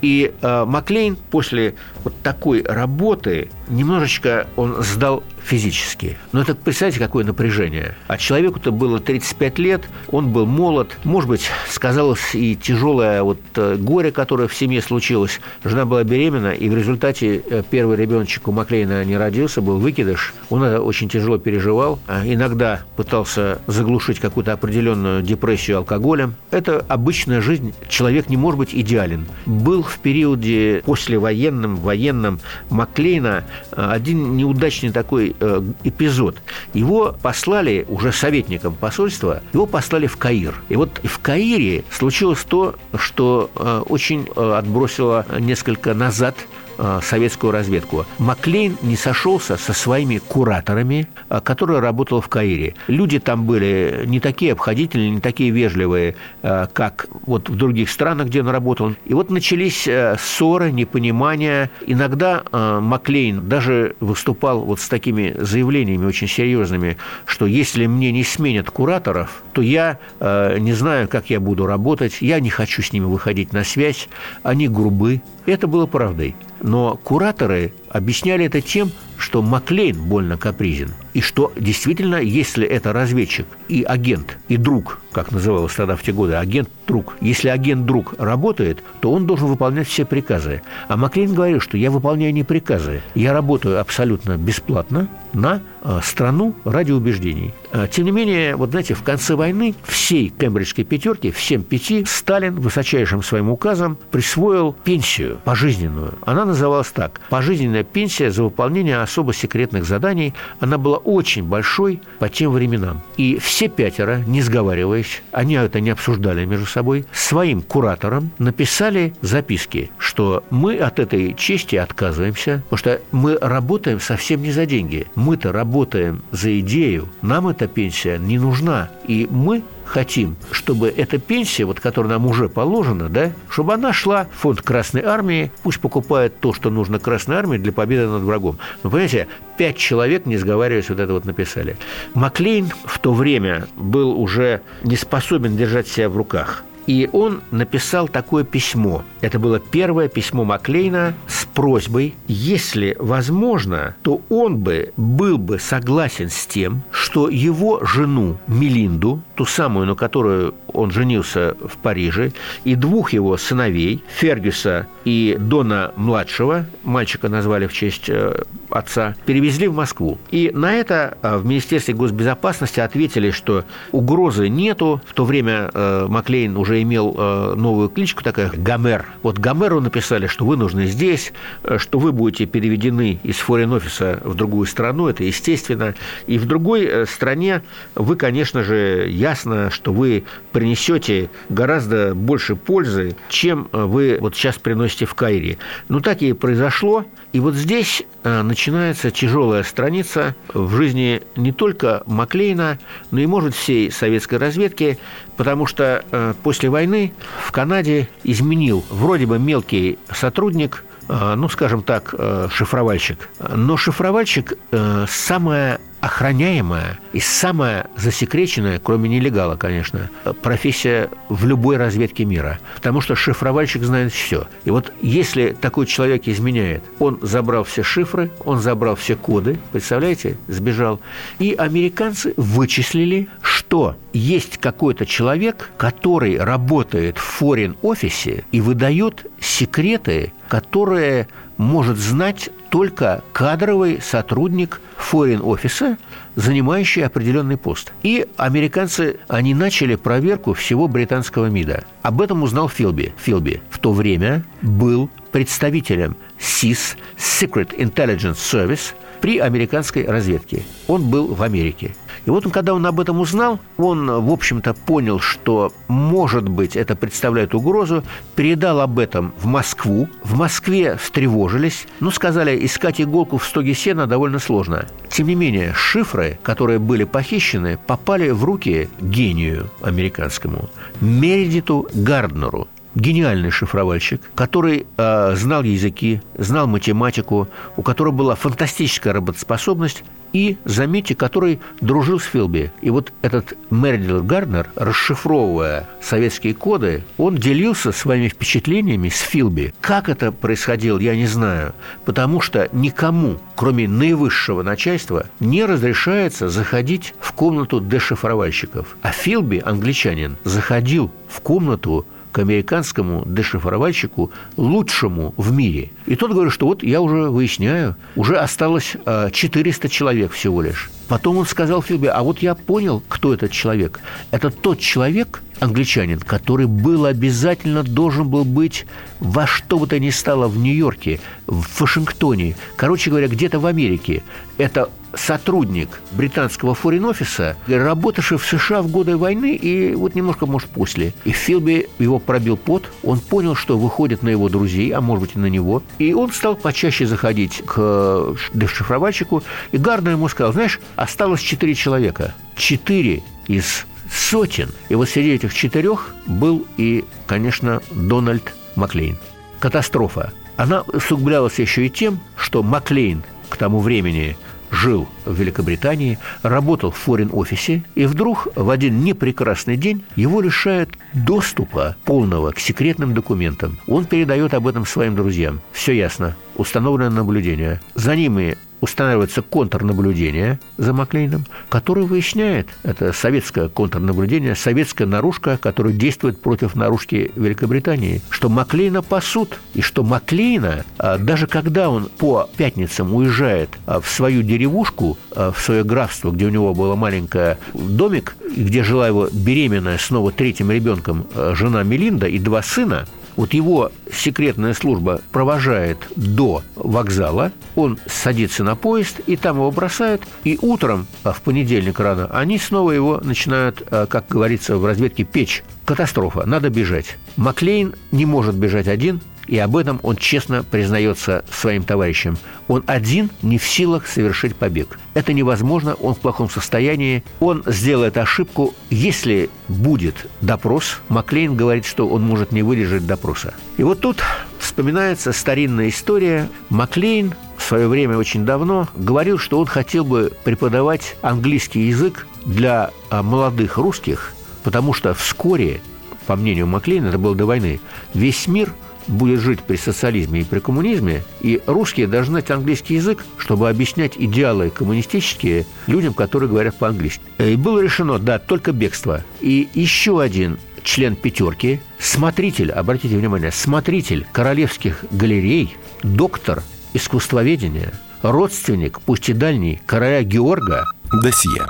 И 0.00 0.33
э, 0.41 0.64
Маклейн 0.64 1.17
после 1.17 1.75
вот 2.05 2.14
такой 2.23 2.62
работы 2.62 3.49
немножечко 3.69 4.47
он 4.57 4.83
сдал 4.83 5.23
физически. 5.42 6.16
Но 6.33 6.42
это, 6.42 6.54
представьте, 6.54 6.99
какое 6.99 7.25
напряжение. 7.25 7.97
А 8.07 8.16
человеку-то 8.16 8.71
было 8.71 9.00
35 9.00 9.59
лет, 9.59 9.83
он 10.09 10.31
был 10.31 10.47
молод, 10.47 10.97
может 11.04 11.28
быть, 11.28 11.50
сказалось 11.69 12.35
и 12.35 12.57
тяжелое 12.57 13.23
вот 13.23 13.40
э, 13.57 13.76
горе, 13.76 14.12
которое 14.12 14.49
в 14.49 14.54
семье 14.54 14.81
случилось. 14.81 15.40
Жена 15.64 15.85
была 15.85 16.04
беременна, 16.04 16.52
и 16.52 16.69
в 16.69 16.76
результате 16.76 17.42
э, 17.49 17.62
первый 17.69 17.97
ребеночек 17.97 18.49
у 18.49 18.52
Маклейна 18.52 19.04
не 19.04 19.16
родился, 19.16 19.61
был 19.61 19.78
выкидыш. 19.78 20.33
Он 20.50 20.62
это 20.62 20.81
очень 20.81 21.09
тяжело 21.09 21.38
переживал. 21.38 21.99
А 22.07 22.23
иногда 22.25 22.83
пытался 22.97 23.61
заглушить 23.66 24.21
какую-то 24.21 24.52
определенную 24.52 25.23
депрессию 25.23 25.78
алкоголем. 25.78 26.35
Это 26.50 26.85
обычная 26.88 27.40
жизнь. 27.40 27.75
Человек 27.88 28.28
не 28.28 28.37
может 28.37 28.59
быть 28.59 28.75
идеален. 28.75 29.26
Был 29.47 29.83
в 29.83 29.99
периоде 29.99 30.83
послевоенном, 30.85 31.76
военном 31.76 32.40
Маклейна 32.71 33.45
один 33.71 34.37
неудачный 34.37 34.90
такой 34.90 35.37
э, 35.38 35.62
эпизод. 35.85 36.37
Его 36.75 37.14
послали 37.23 37.87
уже 37.88 38.12
советником 38.12 38.75
посольства, 38.75 39.42
его 39.52 39.66
послали 39.66 40.07
в 40.07 40.16
Каир. 40.16 40.54
И 40.69 40.76
вот 40.76 41.00
в 41.02 41.19
Каире 41.21 41.85
случилось 41.90 42.45
то, 42.47 42.75
что 42.97 43.50
э, 43.54 43.83
очень 43.88 44.28
отбросило 44.35 45.26
несколько 45.38 45.95
назад 45.95 46.37
Э, 46.37 46.62
советскую 47.02 47.52
разведку. 47.52 48.06
Маклейн 48.18 48.76
не 48.82 48.96
сошелся 48.96 49.56
со 49.56 49.72
своими 49.72 50.18
кураторами, 50.18 51.08
э, 51.28 51.40
которые 51.42 51.80
работали 51.80 52.20
в 52.20 52.28
Каире. 52.28 52.74
Люди 52.88 53.18
там 53.18 53.44
были 53.44 54.02
не 54.06 54.20
такие 54.20 54.52
обходительные, 54.52 55.10
не 55.10 55.20
такие 55.20 55.50
вежливые, 55.50 56.16
э, 56.42 56.66
как 56.72 57.06
вот 57.26 57.48
в 57.48 57.56
других 57.56 57.90
странах, 57.90 58.28
где 58.28 58.40
он 58.40 58.48
работал. 58.48 58.94
И 59.04 59.14
вот 59.14 59.30
начались 59.30 59.88
ссоры, 60.18 60.72
непонимания. 60.72 61.70
Иногда 61.86 62.42
Маклейн 62.52 63.48
даже 63.48 63.96
выступал 64.00 64.60
вот 64.60 64.80
с 64.80 64.88
такими 64.88 65.34
заявлениями 65.38 66.06
очень 66.06 66.28
серьезными, 66.28 66.96
что 67.26 67.46
если 67.46 67.86
мне 67.86 68.12
не 68.12 68.24
сменят 68.24 68.70
кураторов, 68.70 69.42
то 69.52 69.62
я 69.62 69.98
не 70.20 70.72
знаю, 70.72 71.08
как 71.08 71.30
я 71.30 71.40
буду 71.40 71.66
работать, 71.66 72.18
я 72.20 72.40
не 72.40 72.50
хочу 72.50 72.82
с 72.82 72.92
ними 72.92 73.04
выходить 73.04 73.52
на 73.52 73.64
связь, 73.64 74.08
они 74.42 74.68
грубы. 74.68 75.20
Это 75.46 75.66
было 75.66 75.86
правдой. 75.86 76.34
Но 76.62 76.97
кураторы 77.02 77.73
объясняли 77.90 78.47
это 78.47 78.61
тем, 78.61 78.92
что 79.23 79.41
Маклейн 79.41 79.97
больно 79.97 80.37
капризен, 80.37 80.91
и 81.14 81.21
что 81.21 81.52
действительно, 81.57 82.17
если 82.17 82.67
это 82.67 82.93
разведчик 82.93 83.47
и 83.69 83.83
агент, 83.83 84.37
и 84.49 84.57
друг, 84.57 85.00
как 85.12 85.31
называлось 85.31 85.75
тогда 85.75 85.95
в 85.95 86.02
те 86.02 86.12
годы, 86.12 86.35
агент-друг, 86.35 87.14
если 87.21 87.49
агент-друг 87.49 88.14
работает, 88.19 88.83
то 89.00 89.12
он 89.12 89.26
должен 89.26 89.47
выполнять 89.47 89.87
все 89.87 90.05
приказы. 90.05 90.62
А 90.88 90.97
Маклейн 90.97 91.35
говорил, 91.35 91.61
что 91.61 91.76
я 91.79 91.91
выполняю 91.91 92.35
не 92.35 92.43
приказы, 92.43 93.00
я 93.14 93.33
работаю 93.33 93.81
абсолютно 93.81 94.37
бесплатно 94.37 95.09
на 95.33 95.62
э, 95.83 96.00
страну 96.02 96.55
ради 96.64 96.93
убеждений. 96.93 97.55
Э, 97.73 97.87
тем 97.91 98.07
не 98.07 98.11
менее, 98.11 98.57
вот 98.57 98.71
знаете, 98.71 98.95
в 98.95 99.02
конце 99.02 99.35
войны 99.35 99.75
всей 99.85 100.31
кембриджской 100.31 100.85
пятерки, 100.85 101.31
всем 101.31 101.62
пяти, 101.62 102.05
Сталин 102.07 102.59
высочайшим 102.59 103.23
своим 103.23 103.50
указом 103.50 103.97
присвоил 104.11 104.73
пенсию 104.73 105.38
пожизненную. 105.45 106.14
Она 106.23 106.45
называлась 106.45 106.91
так– 106.91 107.21
пожизненная 107.31 107.85
пенсия 107.85 108.31
за 108.31 108.43
выполнение 108.43 108.99
особо 109.12 109.35
секретных 109.35 109.85
заданий. 109.85 110.33
Она 110.61 110.78
была 110.78 110.97
очень 110.97 111.45
большой 111.45 112.00
по 112.19 112.28
тем 112.28 112.52
временам. 112.52 113.02
И 113.19 113.38
все 113.38 113.69
пятеро, 113.69 114.23
не 114.26 114.40
сговариваясь, 114.40 115.23
они 115.33 115.54
это 115.54 115.81
не 115.81 115.90
обсуждали 115.90 116.47
между 116.47 116.66
собой, 116.66 117.04
своим 117.12 117.61
кураторам 117.61 118.31
написали 118.38 119.12
записки, 119.21 119.90
что 119.99 120.45
мы 120.50 120.78
от 120.78 120.99
этой 120.99 121.35
чести 121.35 121.76
отказываемся, 121.76 122.62
потому 122.71 122.78
что 122.78 123.00
мы 123.12 123.38
работаем 123.38 124.00
совсем 124.00 124.42
не 124.42 124.50
за 124.50 124.64
деньги. 124.64 125.07
Мы-то 125.14 125.52
работаем 125.52 126.23
за 126.31 126.59
идею, 126.61 127.09
нам 127.21 127.49
эта 127.49 127.69
пенсия 127.69 128.19
не 128.19 128.38
нужна. 128.38 128.90
И 129.07 129.28
мы 129.31 129.62
хотим, 129.92 130.37
чтобы 130.50 130.88
эта 130.88 131.18
пенсия, 131.18 131.64
вот, 131.64 131.78
которая 131.78 132.12
нам 132.12 132.26
уже 132.26 132.49
положена, 132.49 133.08
да, 133.11 133.32
чтобы 133.50 133.75
она 133.75 133.92
шла 133.92 134.26
в 134.32 134.40
фонд 134.40 134.62
Красной 134.62 135.02
Армии, 135.02 135.52
пусть 135.62 135.80
покупает 135.80 136.40
то, 136.40 136.54
что 136.54 136.70
нужно 136.70 136.99
Красной 136.99 137.37
Армии 137.37 137.58
для 137.58 137.72
победы 137.72 138.08
над 138.08 138.22
врагом. 138.22 138.58
Но, 138.82 138.90
понимаете, 138.90 139.28
пять 139.58 139.76
человек, 139.76 140.25
не 140.25 140.38
сговариваясь, 140.38 140.88
вот 140.88 140.99
это 140.99 141.12
вот 141.12 141.26
написали. 141.26 141.76
Маклейн 142.14 142.70
в 142.84 142.99
то 142.99 143.12
время 143.12 143.66
был 143.76 144.18
уже 144.18 144.62
не 144.82 144.96
способен 144.96 145.56
держать 145.56 145.88
себя 145.88 146.08
в 146.08 146.16
руках. 146.16 146.64
И 146.86 147.08
он 147.12 147.42
написал 147.50 148.08
такое 148.08 148.44
письмо. 148.44 149.04
Это 149.20 149.38
было 149.38 149.60
первое 149.60 150.08
письмо 150.08 150.44
Маклейна 150.44 151.14
с 151.26 151.44
просьбой, 151.44 152.14
если 152.26 152.96
возможно, 152.98 153.94
то 154.02 154.20
он 154.28 154.58
бы 154.58 154.92
был 154.96 155.38
бы 155.38 155.58
согласен 155.58 156.28
с 156.28 156.46
тем, 156.46 156.82
что 156.90 157.28
его 157.28 157.84
жену 157.84 158.38
Мелинду, 158.46 159.22
ту 159.34 159.44
самую, 159.44 159.86
на 159.86 159.94
которую 159.94 160.54
он 160.73 160.91
женился 160.91 161.57
в 161.61 161.76
Париже, 161.79 162.33
и 162.64 162.75
двух 162.75 163.12
его 163.12 163.37
сыновей, 163.37 164.02
Фергюса 164.09 164.87
и 165.05 165.37
Дона 165.38 165.93
младшего, 165.97 166.67
мальчика 166.85 167.29
назвали 167.29 167.67
в 167.67 167.73
честь 167.73 168.09
э, 168.09 168.43
отца, 168.71 169.17
перевезли 169.26 169.69
в 169.69 169.75
Москву. 169.75 170.19
И 170.31 170.50
на 170.55 170.73
это 170.75 171.19
э, 171.23 171.37
в 171.37 171.47
Министерстве 171.47 171.95
госбезопасности 171.95 172.81
ответили, 172.81 173.31
что 173.31 173.64
угрозы 173.91 174.49
нету. 174.49 175.00
В 175.07 175.14
то 175.14 175.25
время 175.25 175.71
э, 175.73 176.07
Маклейн 176.09 176.57
уже 176.57 176.81
имел 176.83 177.12
новую 177.12 177.88
кличку 177.88 178.23
такая 178.23 178.50
Гомер. 178.55 179.07
Вот 179.23 179.38
Гомеру 179.38 179.81
написали, 179.81 180.26
что 180.26 180.45
вы 180.45 180.57
нужны 180.57 180.87
здесь, 180.87 181.33
что 181.76 181.99
вы 181.99 182.12
будете 182.12 182.47
переведены 182.47 183.19
из 183.23 183.37
форин-офиса 183.37 184.21
в 184.25 184.35
другую 184.35 184.67
страну, 184.67 185.09
это 185.09 185.25
естественно. 185.25 185.95
И 186.26 186.38
в 186.38 186.47
другой 186.47 187.07
стране 187.07 187.62
вы, 187.95 188.17
конечно 188.17 188.62
же, 188.62 189.09
ясно, 189.09 189.71
что 189.71 189.93
вы 189.93 190.25
принесете 190.62 191.28
гораздо 191.49 192.14
больше 192.14 192.54
пользы, 192.54 193.16
чем 193.28 193.69
вы 193.73 194.19
вот 194.21 194.37
сейчас 194.37 194.59
приносите 194.59 195.07
в 195.07 195.14
Кайре. 195.14 195.59
Ну, 195.88 195.99
так 195.99 196.23
и 196.23 196.33
произошло. 196.35 197.04
И 197.33 197.40
вот 197.40 197.54
здесь 197.54 198.04
э, 198.23 198.42
начинается 198.42 199.11
тяжелая 199.11 199.64
страница 199.64 200.37
в 200.54 200.76
жизни 200.76 201.21
не 201.35 201.50
только 201.50 202.04
Маклейна, 202.07 202.78
но 203.11 203.19
и, 203.19 203.26
может, 203.26 203.57
всей 203.57 203.90
советской 203.90 204.37
разведки, 204.37 204.99
потому 205.37 205.66
что 205.66 206.04
э, 206.09 206.35
после 206.45 206.71
войны 206.71 207.12
в 207.45 207.50
Канаде 207.50 208.09
изменил 208.23 208.85
вроде 208.88 209.26
бы 209.26 209.40
мелкий 209.40 209.99
сотрудник, 210.12 210.85
э, 211.09 211.35
ну, 211.35 211.49
скажем 211.49 211.83
так, 211.83 212.14
шифровальщик. 212.52 213.28
Но 213.52 213.76
шифровальщик– 213.76 214.57
самое 215.09 215.81
охраняемая 216.02 216.99
и 217.12 217.21
самая 217.21 217.87
засекреченная, 217.97 218.80
кроме 218.80 219.09
нелегала, 219.09 219.54
конечно, 219.56 220.11
профессия 220.42 221.09
в 221.28 221.47
любой 221.47 221.76
разведке 221.76 222.25
мира. 222.25 222.59
Потому 222.75 223.00
что 223.00 223.14
шифровальщик 223.14 223.85
знает 223.85 224.12
все. 224.12 224.49
И 224.64 224.71
вот 224.71 224.92
если 225.00 225.56
такой 225.59 225.87
человек 225.87 226.26
изменяет, 226.26 226.82
он 226.99 227.21
забрал 227.23 227.62
все 227.62 227.85
шифры, 227.85 228.30
он 228.44 228.59
забрал 228.59 228.97
все 228.97 229.14
коды, 229.14 229.59
представляете, 229.71 230.37
сбежал. 230.49 231.00
И 231.38 231.54
американцы 231.54 232.35
вычислили, 232.37 233.28
что 233.40 233.97
есть 234.12 234.59
какой-то 234.59 235.06
человек, 235.06 235.71
который 235.76 236.37
работает 236.37 237.16
в 237.16 237.23
форин-офисе 237.23 238.44
и 238.50 238.61
выдает 238.61 239.25
секреты, 239.38 240.32
которые 240.49 241.28
может 241.59 241.97
знать 241.97 242.50
только 242.73 243.23
кадровый 243.35 244.00
сотрудник 244.00 244.81
форин-офиса, 244.97 245.99
занимающий 246.37 247.05
определенный 247.05 247.59
пост. 247.59 247.93
И 248.02 248.26
американцы, 248.38 249.19
они 249.29 249.52
начали 249.52 249.95
проверку 249.95 250.55
всего 250.55 250.88
британского 250.88 251.50
МИДа. 251.50 251.85
Об 252.00 252.23
этом 252.23 252.43
узнал 252.43 252.71
Филби. 252.71 253.12
Филби 253.19 253.61
в 253.69 253.79
то 253.79 253.93
время 253.93 254.47
был 254.62 255.11
представителем 255.33 256.17
SIS, 256.41 256.97
Secret 257.19 257.76
Intelligence 257.76 258.37
Service, 258.37 258.95
при 259.21 259.38
американской 259.38 260.06
разведке. 260.06 260.63
Он 260.89 261.02
был 261.11 261.26
в 261.26 261.43
Америке. 261.43 261.95
И 262.25 262.30
вот 262.30 262.47
он, 262.47 262.52
когда 262.52 262.75
он 262.75 262.87
об 262.87 263.00
этом 263.00 263.21
узнал, 263.21 263.58
он, 263.78 264.06
в 264.06 264.30
общем-то, 264.30 264.75
понял, 264.75 265.19
что, 265.19 265.73
может 265.89 266.49
быть, 266.49 266.76
это 266.76 266.95
представляет 266.95 267.54
угрозу, 267.54 268.04
передал 268.37 268.80
об 268.80 268.99
этом 268.99 269.32
в 269.39 269.47
Москву. 269.47 270.08
В 270.23 270.37
Москве 270.37 270.97
встревожились, 270.97 271.87
но 272.00 272.11
сказали, 272.11 272.65
искать 272.65 273.00
иголку 273.00 273.39
в 273.39 273.45
стоге 273.45 273.75
сена 273.75 274.06
довольно 274.06 274.39
сложно. 274.39 274.87
Тем 275.08 275.26
не 275.26 275.35
менее, 275.35 275.73
шифры, 275.75 276.39
которые 276.43 276.78
были 276.78 277.04
похищены, 277.04 277.78
попали 277.87 278.30
в 278.30 278.45
руки 278.45 278.89
гению 279.00 279.69
американскому, 279.82 280.71
Мередиту 281.00 281.89
Гарднеру, 281.93 282.69
гениальный 282.95 283.50
шифровальщик, 283.50 284.21
который 284.35 284.87
э, 284.97 285.35
знал 285.37 285.63
языки, 285.63 286.21
знал 286.37 286.67
математику, 286.67 287.49
у 287.76 287.83
которого 287.83 288.13
была 288.13 288.35
фантастическая 288.35 289.13
работоспособность 289.13 290.05
и, 290.33 290.57
заметьте, 290.65 291.15
который 291.15 291.61
дружил 291.81 292.19
с 292.19 292.25
Филби. 292.25 292.73
И 292.81 292.91
вот 292.91 293.13
этот 293.23 293.57
Мэридил 293.71 294.23
Гарднер, 294.23 294.71
расшифровывая 294.76 295.89
советские 296.00 296.55
коды, 296.55 297.05
он 297.19 297.37
делился 297.37 297.93
своими 297.93 298.28
впечатлениями 298.28 299.09
с 299.09 299.21
Филби. 299.21 299.75
Как 299.81 300.09
это 300.09 300.33
происходило, 300.33 300.99
я 300.99 301.15
не 301.15 301.26
знаю, 301.26 301.75
потому 302.05 302.41
что 302.41 302.69
никому, 302.73 303.39
кроме 303.55 303.89
наивысшего 303.89 304.63
начальства, 304.63 305.26
не 305.41 305.65
разрешается 305.65 306.49
заходить 306.49 307.15
в 307.21 307.33
комнату 307.33 307.81
дешифровальщиков. 307.81 308.97
А 309.02 309.11
Филби, 309.11 309.63
англичанин, 309.65 310.37
заходил 310.45 311.11
в 311.28 311.41
комнату 311.41 312.07
к 312.32 312.38
американскому 312.38 313.25
дешифровальщику 313.26 314.32
лучшему 314.56 315.34
в 315.36 315.52
мире. 315.52 315.90
И 316.06 316.16
тот 316.16 316.32
говорит, 316.32 316.52
что 316.52 316.66
вот 316.66 316.82
я 316.82 317.00
уже 317.00 317.30
выясняю, 317.30 317.95
уже 318.16 318.36
осталось 318.36 318.97
400 319.32 319.86
а, 319.86 319.90
человек 319.90 320.32
всего 320.32 320.62
лишь. 320.62 320.90
Потом 321.08 321.36
он 321.36 321.47
сказал 321.47 321.82
Филби, 321.82 322.06
а 322.06 322.23
вот 322.23 322.38
я 322.38 322.54
понял, 322.54 323.02
кто 323.08 323.34
этот 323.34 323.52
человек. 323.52 324.00
Это 324.30 324.50
тот 324.50 324.78
человек, 324.78 325.42
англичанин, 325.62 326.18
который 326.18 326.66
был 326.66 327.06
обязательно 327.06 327.84
должен 327.84 328.28
был 328.28 328.44
быть 328.44 328.84
во 329.20 329.46
что 329.46 329.78
бы 329.78 329.86
то 329.86 329.98
ни 330.00 330.10
стало 330.10 330.48
в 330.48 330.58
Нью-Йорке, 330.58 331.20
в 331.46 331.80
Вашингтоне, 331.80 332.56
короче 332.75 333.10
говоря, 333.10 333.28
где-то 333.28 333.60
в 333.60 333.66
Америке. 333.66 334.25
Это 334.58 334.90
сотрудник 335.14 336.00
британского 336.10 336.75
форин-офиса, 336.75 337.56
работавший 337.68 338.38
в 338.38 338.44
США 338.44 338.82
в 338.82 338.88
годы 338.88 339.16
войны 339.16 339.54
и 339.54 339.94
вот 339.94 340.16
немножко, 340.16 340.46
может, 340.46 340.68
после. 340.68 341.14
И 341.25 341.30
Филби 341.30 341.88
его 342.00 342.18
пробил 342.18 342.56
пот, 342.56 342.90
он 343.04 343.20
понял, 343.20 343.54
что 343.54 343.78
выходит 343.78 344.25
на 344.25 344.30
его 344.30 344.48
друзей, 344.48 344.90
а 344.90 345.00
может 345.00 345.22
быть 345.22 345.36
и 345.36 345.38
на 345.38 345.46
него, 345.46 345.84
и 345.98 346.12
он 346.12 346.32
стал 346.32 346.56
почаще 346.56 347.06
заходить 347.06 347.62
к 347.64 348.34
дешифровальщику, 348.52 349.44
и 349.70 349.78
Гарднер 349.78 350.12
ему 350.12 350.28
сказал, 350.28 350.52
знаешь, 350.54 350.80
осталось 350.96 351.40
четыре 351.40 351.75
человека. 351.75 352.34
Четыре 352.56 353.22
из 353.46 353.86
сотен. 354.12 354.70
И 354.88 354.94
вот 354.94 355.08
среди 355.08 355.32
этих 355.32 355.54
четырех 355.54 356.14
был 356.26 356.66
и, 356.76 357.04
конечно, 357.26 357.82
Дональд 357.90 358.54
Маклейн. 358.76 359.16
Катастрофа. 359.58 360.32
Она 360.56 360.82
усугублялась 360.82 361.58
еще 361.58 361.86
и 361.86 361.90
тем, 361.90 362.20
что 362.36 362.62
Маклейн 362.62 363.22
к 363.48 363.56
тому 363.56 363.80
времени 363.80 364.36
жил 364.72 365.06
в 365.26 365.38
Великобритании, 365.38 366.18
работал 366.42 366.90
в 366.90 366.96
форин-офисе, 366.96 367.84
и 367.94 368.06
вдруг 368.06 368.48
в 368.56 368.70
один 368.70 369.04
непрекрасный 369.04 369.76
день 369.76 370.02
его 370.16 370.40
лишают 370.40 370.90
доступа 371.12 371.96
полного 372.04 372.50
к 372.52 372.58
секретным 372.58 373.14
документам. 373.14 373.78
Он 373.86 374.06
передает 374.06 374.54
об 374.54 374.66
этом 374.66 374.86
своим 374.86 375.14
друзьям. 375.14 375.60
Все 375.72 375.92
ясно. 375.92 376.34
Установлено 376.56 377.10
наблюдение. 377.10 377.80
За 377.94 378.16
ними 378.16 378.56
устанавливается 378.82 379.42
контрнаблюдение 379.42 380.58
за 380.76 380.92
Маклейном, 380.92 381.47
который 381.71 382.04
выясняет, 382.04 382.68
это 382.82 383.12
советское 383.12 383.68
контрнаблюдение, 383.68 384.56
советская 384.56 385.06
наружка, 385.06 385.56
которая 385.56 385.95
действует 385.95 386.42
против 386.42 386.75
наружки 386.75 387.30
Великобритании, 387.36 388.21
что 388.28 388.49
Маклейна 388.49 389.00
пасут, 389.00 389.60
и 389.75 389.80
что 389.80 390.02
Маклейна, 390.02 390.84
а, 390.99 391.16
даже 391.16 391.47
когда 391.47 391.88
он 391.88 392.06
по 392.06 392.50
пятницам 392.56 393.14
уезжает 393.14 393.71
а, 393.86 394.00
в 394.00 394.08
свою 394.10 394.42
деревушку, 394.42 395.16
а, 395.30 395.52
в 395.52 395.60
свое 395.60 395.84
графство, 395.84 396.32
где 396.32 396.47
у 396.47 396.50
него 396.50 396.75
был 396.75 396.95
маленький 396.97 397.56
домик, 397.73 398.36
где 398.54 398.82
жила 398.82 399.06
его 399.06 399.28
беременная 399.32 399.97
снова 399.97 400.32
третьим 400.32 400.73
ребенком 400.73 401.26
жена 401.52 401.84
Мелинда 401.84 402.26
и 402.26 402.38
два 402.40 402.62
сына, 402.62 403.06
Вот 403.36 403.54
его 403.54 403.90
секретная 404.12 404.75
служба 404.75 405.21
провожает 405.30 405.99
до 406.16 406.62
вокзала, 406.76 407.52
он 407.75 407.99
садится 408.06 408.64
на 408.64 408.76
поезд, 408.76 409.21
и 409.26 409.36
там 409.36 409.56
его 409.56 409.71
бросают, 409.71 410.23
и 410.45 410.58
утром, 410.60 411.06
а 411.23 411.32
в 411.32 411.40
понедельник 411.42 411.99
рано, 412.00 412.26
они 412.32 412.58
снова 412.58 412.90
его 412.92 413.21
начинают, 413.23 413.82
а, 413.90 414.06
как 414.06 414.28
говорится 414.28 414.76
в 414.76 414.84
разведке, 414.84 415.25
печь. 415.25 415.64
Катастрофа, 415.84 416.47
надо 416.47 416.71
бежать. 416.71 417.18
Маклейн 417.36 417.95
не 418.12 418.25
может 418.25 418.54
бежать 418.54 418.86
один, 418.86 419.21
и 419.49 419.59
об 419.59 419.76
этом 419.76 419.99
он 420.02 420.17
честно 420.17 420.63
признается 420.63 421.45
своим 421.50 421.83
товарищам. 421.83 422.39
Он 422.69 422.85
один 422.87 423.31
не 423.43 423.59
в 423.59 423.67
силах 423.67 424.07
совершить 424.07 424.55
побег. 424.55 424.99
Это 425.15 425.33
невозможно, 425.33 425.95
он 425.95 426.15
в 426.15 426.19
плохом 426.19 426.49
состоянии. 426.49 427.25
Он 427.41 427.63
сделает 427.67 428.17
ошибку, 428.17 428.75
если 428.91 429.50
будет 429.69 430.26
допрос. 430.41 431.00
Маклейн 431.09 431.57
говорит, 431.57 431.85
что 431.85 432.09
он 432.09 432.23
может 432.23 432.52
не 432.52 432.63
выдержать 432.63 433.07
допроса. 433.07 433.55
И 433.76 433.83
вот 433.83 434.00
тут 434.00 434.23
вспоминается 434.59 435.33
старинная 435.33 435.89
история. 435.89 436.49
Маклейн 436.69 437.35
в 437.57 437.63
свое 437.63 437.89
время 437.89 438.17
очень 438.17 438.45
давно 438.45 438.89
говорил, 438.95 439.39
что 439.39 439.59
он 439.59 439.67
хотел 439.67 440.05
бы 440.05 440.33
преподавать 440.45 441.17
английский 441.21 441.83
язык 441.89 442.26
для 442.45 442.91
а, 443.11 443.23
молодых 443.23 443.76
русских, 443.76 444.35
потому 444.65 444.93
что 444.93 445.15
вскоре, 445.15 445.81
по 446.26 446.37
мнению 446.37 446.67
Маклейна, 446.67 447.09
это 447.09 447.19
было 447.19 447.35
до 447.35 447.47
войны, 447.47 447.81
весь 448.15 448.47
мир– 448.47 448.73
будет 449.06 449.41
жить 449.41 449.60
при 449.60 449.76
социализме 449.76 450.41
и 450.41 450.45
при 450.45 450.58
коммунизме, 450.58 451.23
и 451.41 451.60
русские 451.67 452.06
должны 452.06 452.32
знать 452.32 452.50
английский 452.50 452.95
язык, 452.95 453.25
чтобы 453.36 453.69
объяснять 453.69 454.15
идеалы 454.17 454.71
коммунистические 454.71 455.67
людям, 455.86 456.15
которые 456.15 456.49
говорят 456.49 456.76
по-английски. 456.78 457.23
И 457.38 457.56
было 457.56 457.80
решено, 457.80 458.19
да, 458.19 458.38
только 458.38 458.73
бегство. 458.73 459.23
И 459.41 459.69
еще 459.75 460.21
один 460.21 460.58
член 460.82 461.15
пятерки, 461.15 461.80
смотритель, 461.99 462.73
обратите 462.73 463.17
внимание, 463.17 463.52
смотритель 463.52 464.26
королевских 464.32 465.04
галерей, 465.10 465.76
доктор 466.02 466.62
искусствоведения, 466.95 467.93
родственник, 468.23 469.00
пусть 469.00 469.28
и 469.28 469.32
дальний, 469.32 469.80
короля 469.86 470.23
Георга. 470.23 470.86
Досье. 471.12 471.67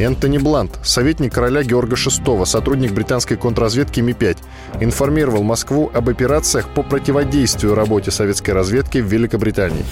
Энтони 0.00 0.38
Блант, 0.38 0.78
советник 0.82 1.34
короля 1.34 1.62
Георга 1.62 1.94
VI, 1.94 2.46
сотрудник 2.46 2.92
британской 2.92 3.36
контрразведки 3.36 4.00
Ми-5, 4.00 4.38
информировал 4.80 5.42
Москву 5.42 5.90
об 5.92 6.08
операциях 6.08 6.68
по 6.70 6.82
противодействию 6.82 7.74
работе 7.74 8.10
советской 8.10 8.52
разведки 8.52 8.98
в 8.98 9.04
Великобритании. 9.04 9.84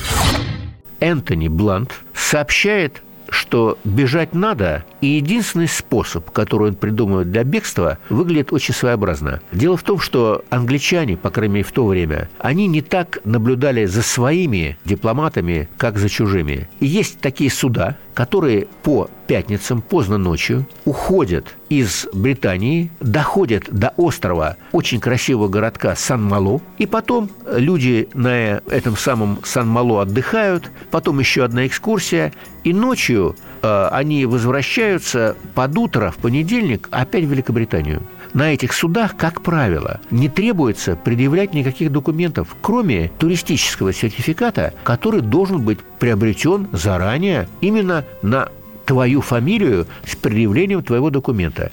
Энтони 1.01 1.49
Блант 1.49 1.93
сообщает 2.15 3.03
что 3.31 3.79
бежать 3.85 4.35
надо, 4.35 4.85
и 5.01 5.07
единственный 5.07 5.69
способ, 5.69 6.31
который 6.31 6.71
он 6.71 6.75
придумывает 6.77 7.31
для 7.31 7.45
бегства, 7.45 7.99
выглядит 8.09 8.53
очень 8.53 8.75
своеобразно. 8.75 9.41
Дело 9.53 9.77
в 9.77 9.83
том, 9.83 9.99
что 10.01 10.45
англичане, 10.51 11.17
по 11.17 11.31
крайней 11.31 11.57
мере 11.57 11.65
в 11.65 11.73
то 11.73 11.87
время, 11.87 12.29
они 12.39 12.67
не 12.67 12.81
так 12.81 13.19
наблюдали 13.25 13.85
за 13.85 14.03
своими 14.03 14.79
дипломатами, 14.85 15.69
как 15.77 15.99
за 15.99 16.09
чужими. 16.09 16.69
И 16.81 16.87
есть 16.87 17.21
такие 17.21 17.51
суда, 17.51 17.97
которые 18.19 18.67
по 18.83 19.09
пятницам 19.29 19.81
поздно 19.81 20.19
ночью 20.19 20.67
уходят 20.85 21.55
из 21.69 22.09
Британии, 22.13 22.91
доходят 22.99 23.67
до 23.71 23.95
острова 23.97 24.57
очень 24.73 24.99
красивого 24.99 25.47
городка 25.47 25.95
Сан-Мало, 25.95 26.61
и 26.79 26.87
потом 26.87 27.31
люди 27.49 28.09
на 28.15 28.61
этом 28.71 28.97
самом 28.97 29.39
Сан-Мало 29.45 30.03
отдыхают, 30.03 30.69
потом 30.91 31.21
еще 31.21 31.45
одна 31.45 31.65
экскурсия, 31.69 32.33
и 32.65 32.73
ночью 32.73 33.37
э, 33.63 33.89
они 33.93 34.27
возвращаются 34.27 35.37
под 35.55 35.79
утро 35.79 36.11
в 36.11 36.17
понедельник 36.17 36.89
опять 36.91 37.23
в 37.23 37.31
Великобританию 37.31 38.03
на 38.35 38.53
этих 38.53 38.73
судах, 38.73 39.17
как 39.17 39.43
правило, 39.43 40.01
не 40.11 40.29
требуется 40.29 40.97
предъявлять 40.97 41.55
никаких 41.55 41.91
документов, 41.93 42.57
кроме 42.61 43.11
туристического 43.19 43.93
сертификата, 43.93 44.75
который 44.85 45.21
должен 45.21 45.63
быть 45.63 45.79
приобретен 45.99 46.69
заранее 46.73 47.49
именно 47.61 48.05
на 48.23 48.49
твою 48.85 49.21
фамилию 49.21 49.87
с 50.07 50.17
предъявлением 50.17 50.83
твоего 50.83 51.11
документа. 51.11 51.71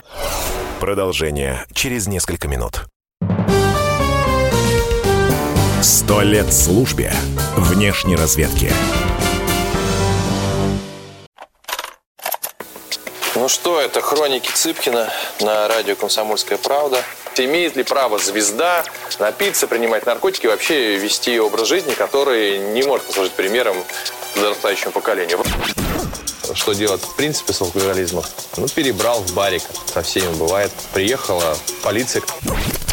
Продолжение 0.80 1.64
через 1.74 2.08
несколько 2.08 2.48
минут. 2.48 2.86
Сто 5.82 6.22
лет 6.22 6.52
службе 6.52 7.14
внешней 7.56 8.16
разведки. 8.16 8.72
Ну 13.46 13.50
что, 13.50 13.80
это 13.80 14.02
хроники 14.02 14.50
Цыпкина 14.52 15.14
на 15.42 15.68
радио 15.68 15.96
«Комсомольская 15.96 16.58
правда». 16.58 17.04
Имеет 17.38 17.76
ли 17.76 17.84
право 17.84 18.18
звезда 18.18 18.84
напиться, 19.20 19.68
принимать 19.68 20.08
наркотики 20.08 20.48
вообще 20.48 20.98
вести 20.98 21.40
образ 21.40 21.68
жизни, 21.68 21.94
который 21.94 22.58
не 22.58 22.82
может 22.82 23.06
послужить 23.06 23.34
примером 23.34 23.78
подрастающему 24.34 24.92
поколению? 24.92 25.44
Что 26.56 26.74
делать 26.74 27.04
в 27.04 27.16
принципе 27.18 27.54
с 27.54 27.62
алкоголизмом? 27.62 28.24
Ну, 28.58 28.68
перебрал 28.68 29.20
в 29.20 29.36
барик. 29.36 29.62
Со 29.94 30.02
всеми 30.02 30.34
бывает. 30.34 30.72
Приехала 30.92 31.56
полиция 31.84 32.24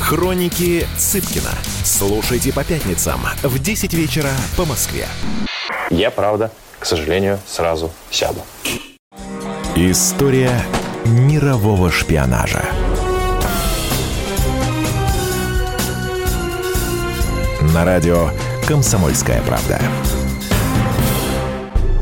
Хроники 0.00 0.86
Цыпкина. 0.96 1.50
Слушайте 1.84 2.52
по 2.52 2.64
пятницам 2.64 3.20
в 3.42 3.58
10 3.58 3.92
вечера 3.94 4.30
по 4.56 4.64
Москве. 4.64 5.06
Я, 5.90 6.10
правда, 6.10 6.50
к 6.78 6.86
сожалению, 6.86 7.38
сразу 7.46 7.90
сяду. 8.10 8.40
История 9.76 10.62
мирового 11.04 11.90
шпионажа. 11.90 12.64
На 17.74 17.84
радио 17.84 18.30
«Комсомольская 18.66 19.42
правда». 19.42 19.80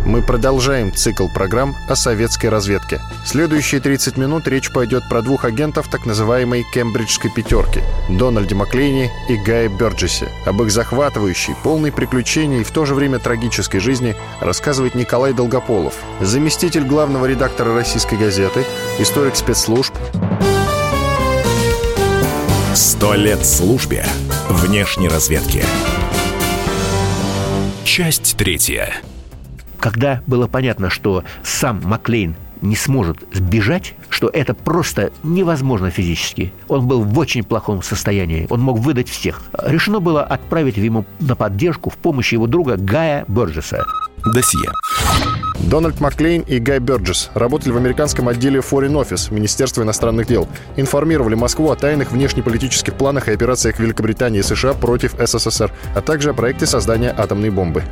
Мы 0.06 0.22
продолжаем 0.22 0.94
цикл 0.94 1.26
программ 1.26 1.74
о 1.88 1.96
советской 1.96 2.46
разведке. 2.46 3.00
Следующие 3.24 3.80
30 3.80 4.16
минут 4.16 4.46
речь 4.46 4.70
пойдет 4.70 5.02
про 5.08 5.20
двух 5.20 5.44
агентов 5.44 5.88
так 5.90 6.06
называемой 6.06 6.64
«Кембриджской 6.72 7.28
пятерки»— 7.28 7.80
Дональде 8.08 8.54
Маклейни 8.54 9.10
и 9.28 9.36
Гае 9.36 9.68
Бёрджесе. 9.68 10.28
Об 10.46 10.62
их 10.62 10.70
захватывающей, 10.70 11.56
полной 11.64 11.90
приключений 11.90 12.60
и 12.60 12.64
в 12.64 12.70
то 12.70 12.84
же 12.84 12.94
время 12.94 13.18
трагической 13.18 13.80
жизни 13.80 14.14
рассказывает 14.40 14.94
Николай 14.94 15.32
Долгополов, 15.32 15.94
заместитель 16.20 16.84
главного 16.84 17.26
редактора 17.26 17.74
«Российской 17.74 18.16
газеты», 18.16 18.64
историк 19.00 19.34
спецслужб. 19.34 19.92
«Сто 22.76 23.14
лет 23.14 23.44
службе 23.44 24.06
внешней 24.48 25.08
разведки». 25.08 25.64
Часть 27.84 28.36
третья 28.36 28.94
когда 29.86 30.20
было 30.26 30.48
понятно, 30.48 30.90
что 30.90 31.22
сам 31.44 31.80
Маклейн 31.84 32.34
не 32.60 32.74
сможет 32.74 33.18
сбежать, 33.32 33.94
что 34.08 34.28
это 34.28 34.52
просто 34.52 35.12
невозможно 35.22 35.90
физически. 35.90 36.52
Он 36.66 36.88
был 36.88 37.02
в 37.02 37.16
очень 37.16 37.44
плохом 37.44 37.84
состоянии. 37.84 38.48
Он 38.50 38.60
мог 38.62 38.80
выдать 38.80 39.08
всех. 39.08 39.42
Решено 39.62 40.00
было 40.00 40.24
отправить 40.24 40.76
ему 40.76 41.04
на 41.20 41.36
поддержку 41.36 41.90
в 41.90 41.96
помощь 41.98 42.32
его 42.32 42.48
друга 42.48 42.76
Гая 42.76 43.24
Бёрджеса. 43.28 43.86
Досье. 44.24 44.72
Дональд 45.60 46.00
Маклейн 46.00 46.42
и 46.42 46.58
Гай 46.58 46.80
Бёрджес 46.80 47.30
работали 47.34 47.70
в 47.70 47.76
американском 47.76 48.26
отделе 48.26 48.58
Foreign 48.58 49.00
Office 49.00 49.32
Министерства 49.32 49.82
иностранных 49.82 50.26
дел. 50.26 50.48
Информировали 50.74 51.36
Москву 51.36 51.70
о 51.70 51.76
тайных 51.76 52.10
внешнеполитических 52.10 52.94
планах 52.94 53.28
и 53.28 53.32
операциях 53.32 53.78
Великобритании 53.78 54.40
и 54.40 54.42
США 54.42 54.74
против 54.74 55.14
СССР, 55.16 55.70
а 55.94 56.00
также 56.00 56.30
о 56.30 56.34
проекте 56.34 56.66
создания 56.66 57.14
атомной 57.16 57.50
бомбы. 57.50 57.84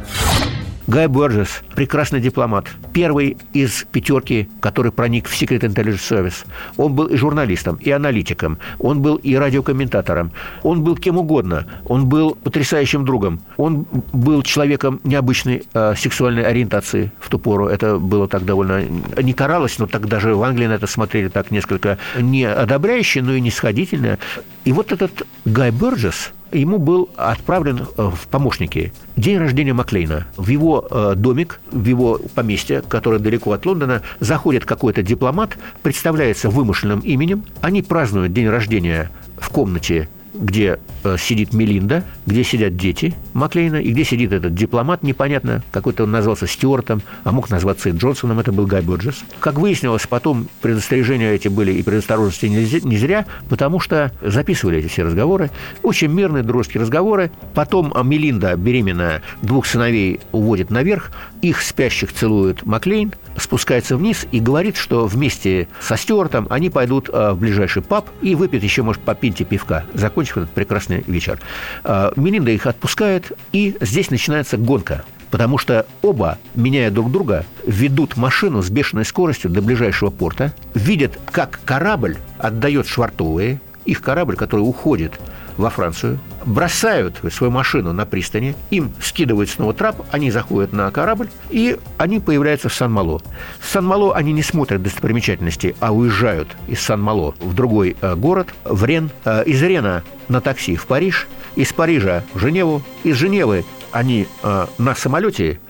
Гай 0.87 1.07
Борджес– 1.07 1.63
прекрасный 1.75 2.21
дипломат. 2.21 2.67
Первый 2.93 3.39
из 3.55 3.87
пятерки, 3.91 4.49
который 4.61 4.93
проник 4.93 5.29
в 5.29 5.33
Secret 5.33 5.61
Intelligence 5.61 6.11
Service. 6.11 6.45
Он 6.77 6.93
был 6.93 7.07
и 7.07 7.17
журналистом, 7.17 7.77
и 7.77 7.91
аналитиком. 7.91 8.59
Он 8.79 9.01
был 9.01 9.17
и 9.17 9.35
радиокомментатором. 9.35 10.31
Он 10.63 10.85
был 10.85 10.97
кем 10.97 11.17
угодно. 11.17 11.67
Он 11.87 12.07
был 12.07 12.35
потрясающим 12.35 13.07
другом. 13.07 13.41
Он 13.57 13.87
был 14.13 14.43
человеком 14.43 15.01
необычной 15.05 15.63
э, 15.73 15.95
сексуальной 15.97 16.43
ориентации 16.43 17.11
в 17.19 17.31
ту 17.31 17.39
пору. 17.39 17.69
Это 17.69 17.99
было 17.99 18.29
так 18.29 18.45
довольно... 18.45 18.85
Не 19.23 19.33
каралось, 19.33 19.79
но 19.79 19.87
так 19.87 20.07
даже 20.07 20.35
в 20.35 20.43
Англии 20.43 20.67
на 20.67 20.75
это 20.75 20.87
смотрели 20.87 21.29
так 21.29 21.51
несколько 21.51 21.97
не 22.21 22.45
одобряюще, 22.45 23.23
но 23.23 23.33
и 23.33 23.41
нисходительно. 23.41 24.19
И 24.67 24.73
вот 24.73 24.93
этот 24.93 25.27
Гай 25.47 25.71
Борджес– 25.71 26.33
ему 26.59 26.79
был 26.79 27.09
отправлен 27.17 27.87
э, 27.97 28.11
в 28.15 28.29
помощники. 28.29 28.93
День 29.17 29.39
рождения 29.39 29.73
Маклейна. 29.73 30.27
В 30.37 30.49
его 30.49 30.87
э, 30.91 31.15
домик, 31.17 31.61
в 31.71 31.85
его 31.85 32.21
поместье, 32.35 32.83
которое 32.83 33.19
далеко 33.19 33.53
от 33.53 33.67
Лондона, 33.67 34.03
заходит 34.21 34.65
какой-то 34.65 35.03
дипломат, 35.03 35.57
представляется 35.83 36.51
вымышленным 36.51 37.01
именем. 37.01 37.45
Они 37.61 37.83
празднуют 37.83 38.33
день 38.33 38.49
рождения 38.49 39.11
в 39.39 39.49
комнате 39.51 40.09
где 40.35 40.79
э, 41.05 41.17
сидит 41.19 41.53
Мелинда, 41.53 42.05
где 42.27 42.45
сидят 42.45 42.77
дети 42.77 43.15
Маклейна, 43.33 43.77
и 43.77 43.93
где 43.93 44.05
сидит 44.05 44.33
этот 44.33 44.55
дипломат, 44.55 45.03
непонятно, 45.03 45.63
какой-то 45.71 46.05
он 46.05 46.11
назвался 46.11 46.47
Стюартом, 46.47 47.03
а 47.23 47.33
мог 47.33 47.51
назваться 47.51 47.89
и 47.89 47.93
Джонсоном, 47.93 48.41
это 48.41 48.53
был 48.53 48.67
Гай 48.67 48.83
Боджес. 48.83 49.25
Как 49.41 49.59
выяснилось, 49.59 50.07
потом 50.07 50.49
предостережения 50.61 51.33
эти 51.33 51.49
были 51.49 51.73
и 51.73 51.83
предосторожности 51.83 52.47
не 52.47 52.97
зря, 52.97 53.27
потому 53.49 53.81
что 53.81 54.13
записывали 54.21 54.79
эти 54.79 54.89
все 54.89 55.05
разговоры, 55.05 55.51
очень 55.83 56.09
мирные 56.09 56.43
дружеские 56.43 56.83
разговоры. 56.83 57.31
Потом 57.55 57.93
а, 57.95 58.03
Мелинда, 58.03 58.57
беременная, 58.57 59.23
двух 59.43 59.67
сыновей 59.67 60.21
уводит 60.33 60.71
наверх, 60.71 61.13
их 61.43 61.63
спящих 61.63 62.13
целует 62.13 62.65
Маклейн, 62.67 63.13
спускается 63.37 63.97
вниз 63.97 64.27
и 64.31 64.41
говорит, 64.41 64.77
что 64.77 65.07
вместе 65.07 65.69
со 65.81 65.97
Стюартом 65.97 66.47
они 66.51 66.71
пойдут 66.71 67.09
э, 67.13 67.33
в 67.33 67.39
ближайший 67.39 67.83
паб 67.83 68.09
и 68.23 68.35
выпьют 68.35 68.63
еще, 68.63 68.83
может, 68.83 69.03
по 69.03 69.15
пинте 69.15 69.45
пивка, 69.45 69.85
закончив 69.95 70.39
этот 70.39 70.51
прекрасный 70.51 71.05
вечер. 71.07 71.41
Э, 71.85 72.11
Мелинда 72.17 72.51
их 72.51 72.67
отпускает, 72.67 73.33
и 73.53 73.77
здесь 73.81 74.11
начинается 74.11 74.57
гонка 74.57 75.05
потому 75.31 75.59
что 75.59 75.85
оба, 76.01 76.39
меняя 76.55 76.93
друг 76.93 77.11
друга, 77.11 77.45
ведут 77.67 78.17
машину 78.17 78.63
с 78.63 78.71
бешеной 78.71 79.05
скоростью 79.05 79.51
до 79.51 79.63
ближайшего 79.63 80.11
порта, 80.11 80.55
видят, 80.75 81.19
как 81.33 81.59
корабль 81.65 82.19
отдает 82.39 82.87
швартовые, 82.87 83.61
их 83.85 84.01
корабль, 84.01 84.37
который 84.37 84.61
уходит 84.61 85.19
во 85.57 85.71
Францию, 85.71 86.19
бросают 86.45 87.21
свою 87.31 87.51
машину 87.51 87.93
на 87.93 88.07
пристани, 88.07 88.55
им 88.71 88.93
скидывают 89.01 89.51
снова 89.51 89.75
трап, 89.75 90.05
они 90.11 90.31
заходят 90.31 90.73
на 90.73 90.91
корабль, 90.91 91.29
и 91.51 91.79
они 91.99 92.21
появляются 92.21 92.69
в 92.69 92.75
Сан-Мало. 92.75 93.23
В 93.61 93.67
Сан-Мало 93.69 94.15
они 94.15 94.33
не 94.33 94.43
смотрят 94.43 94.83
достопримечательности, 94.83 95.75
а 95.81 95.93
уезжают 95.93 96.49
из 96.69 96.81
Сан-Мало 96.81 97.35
в 97.41 97.55
другой 97.55 97.97
э, 98.01 98.15
город, 98.15 98.49
в 98.65 98.85
Рен. 98.85 99.11
Э, 99.25 99.45
из 99.45 99.63
Рена 99.63 100.03
на 100.29 100.41
такси 100.41 100.77
в 100.77 100.87
Париж, 100.87 101.29
из 101.57 101.73
Парижа 101.73 102.25
в 102.35 102.39
Женеву, 102.39 102.83
из 103.05 103.17
Женевы 103.17 103.65
они 103.93 104.27
э, 104.43 104.67
на 104.79 104.95
самолете 104.95 105.61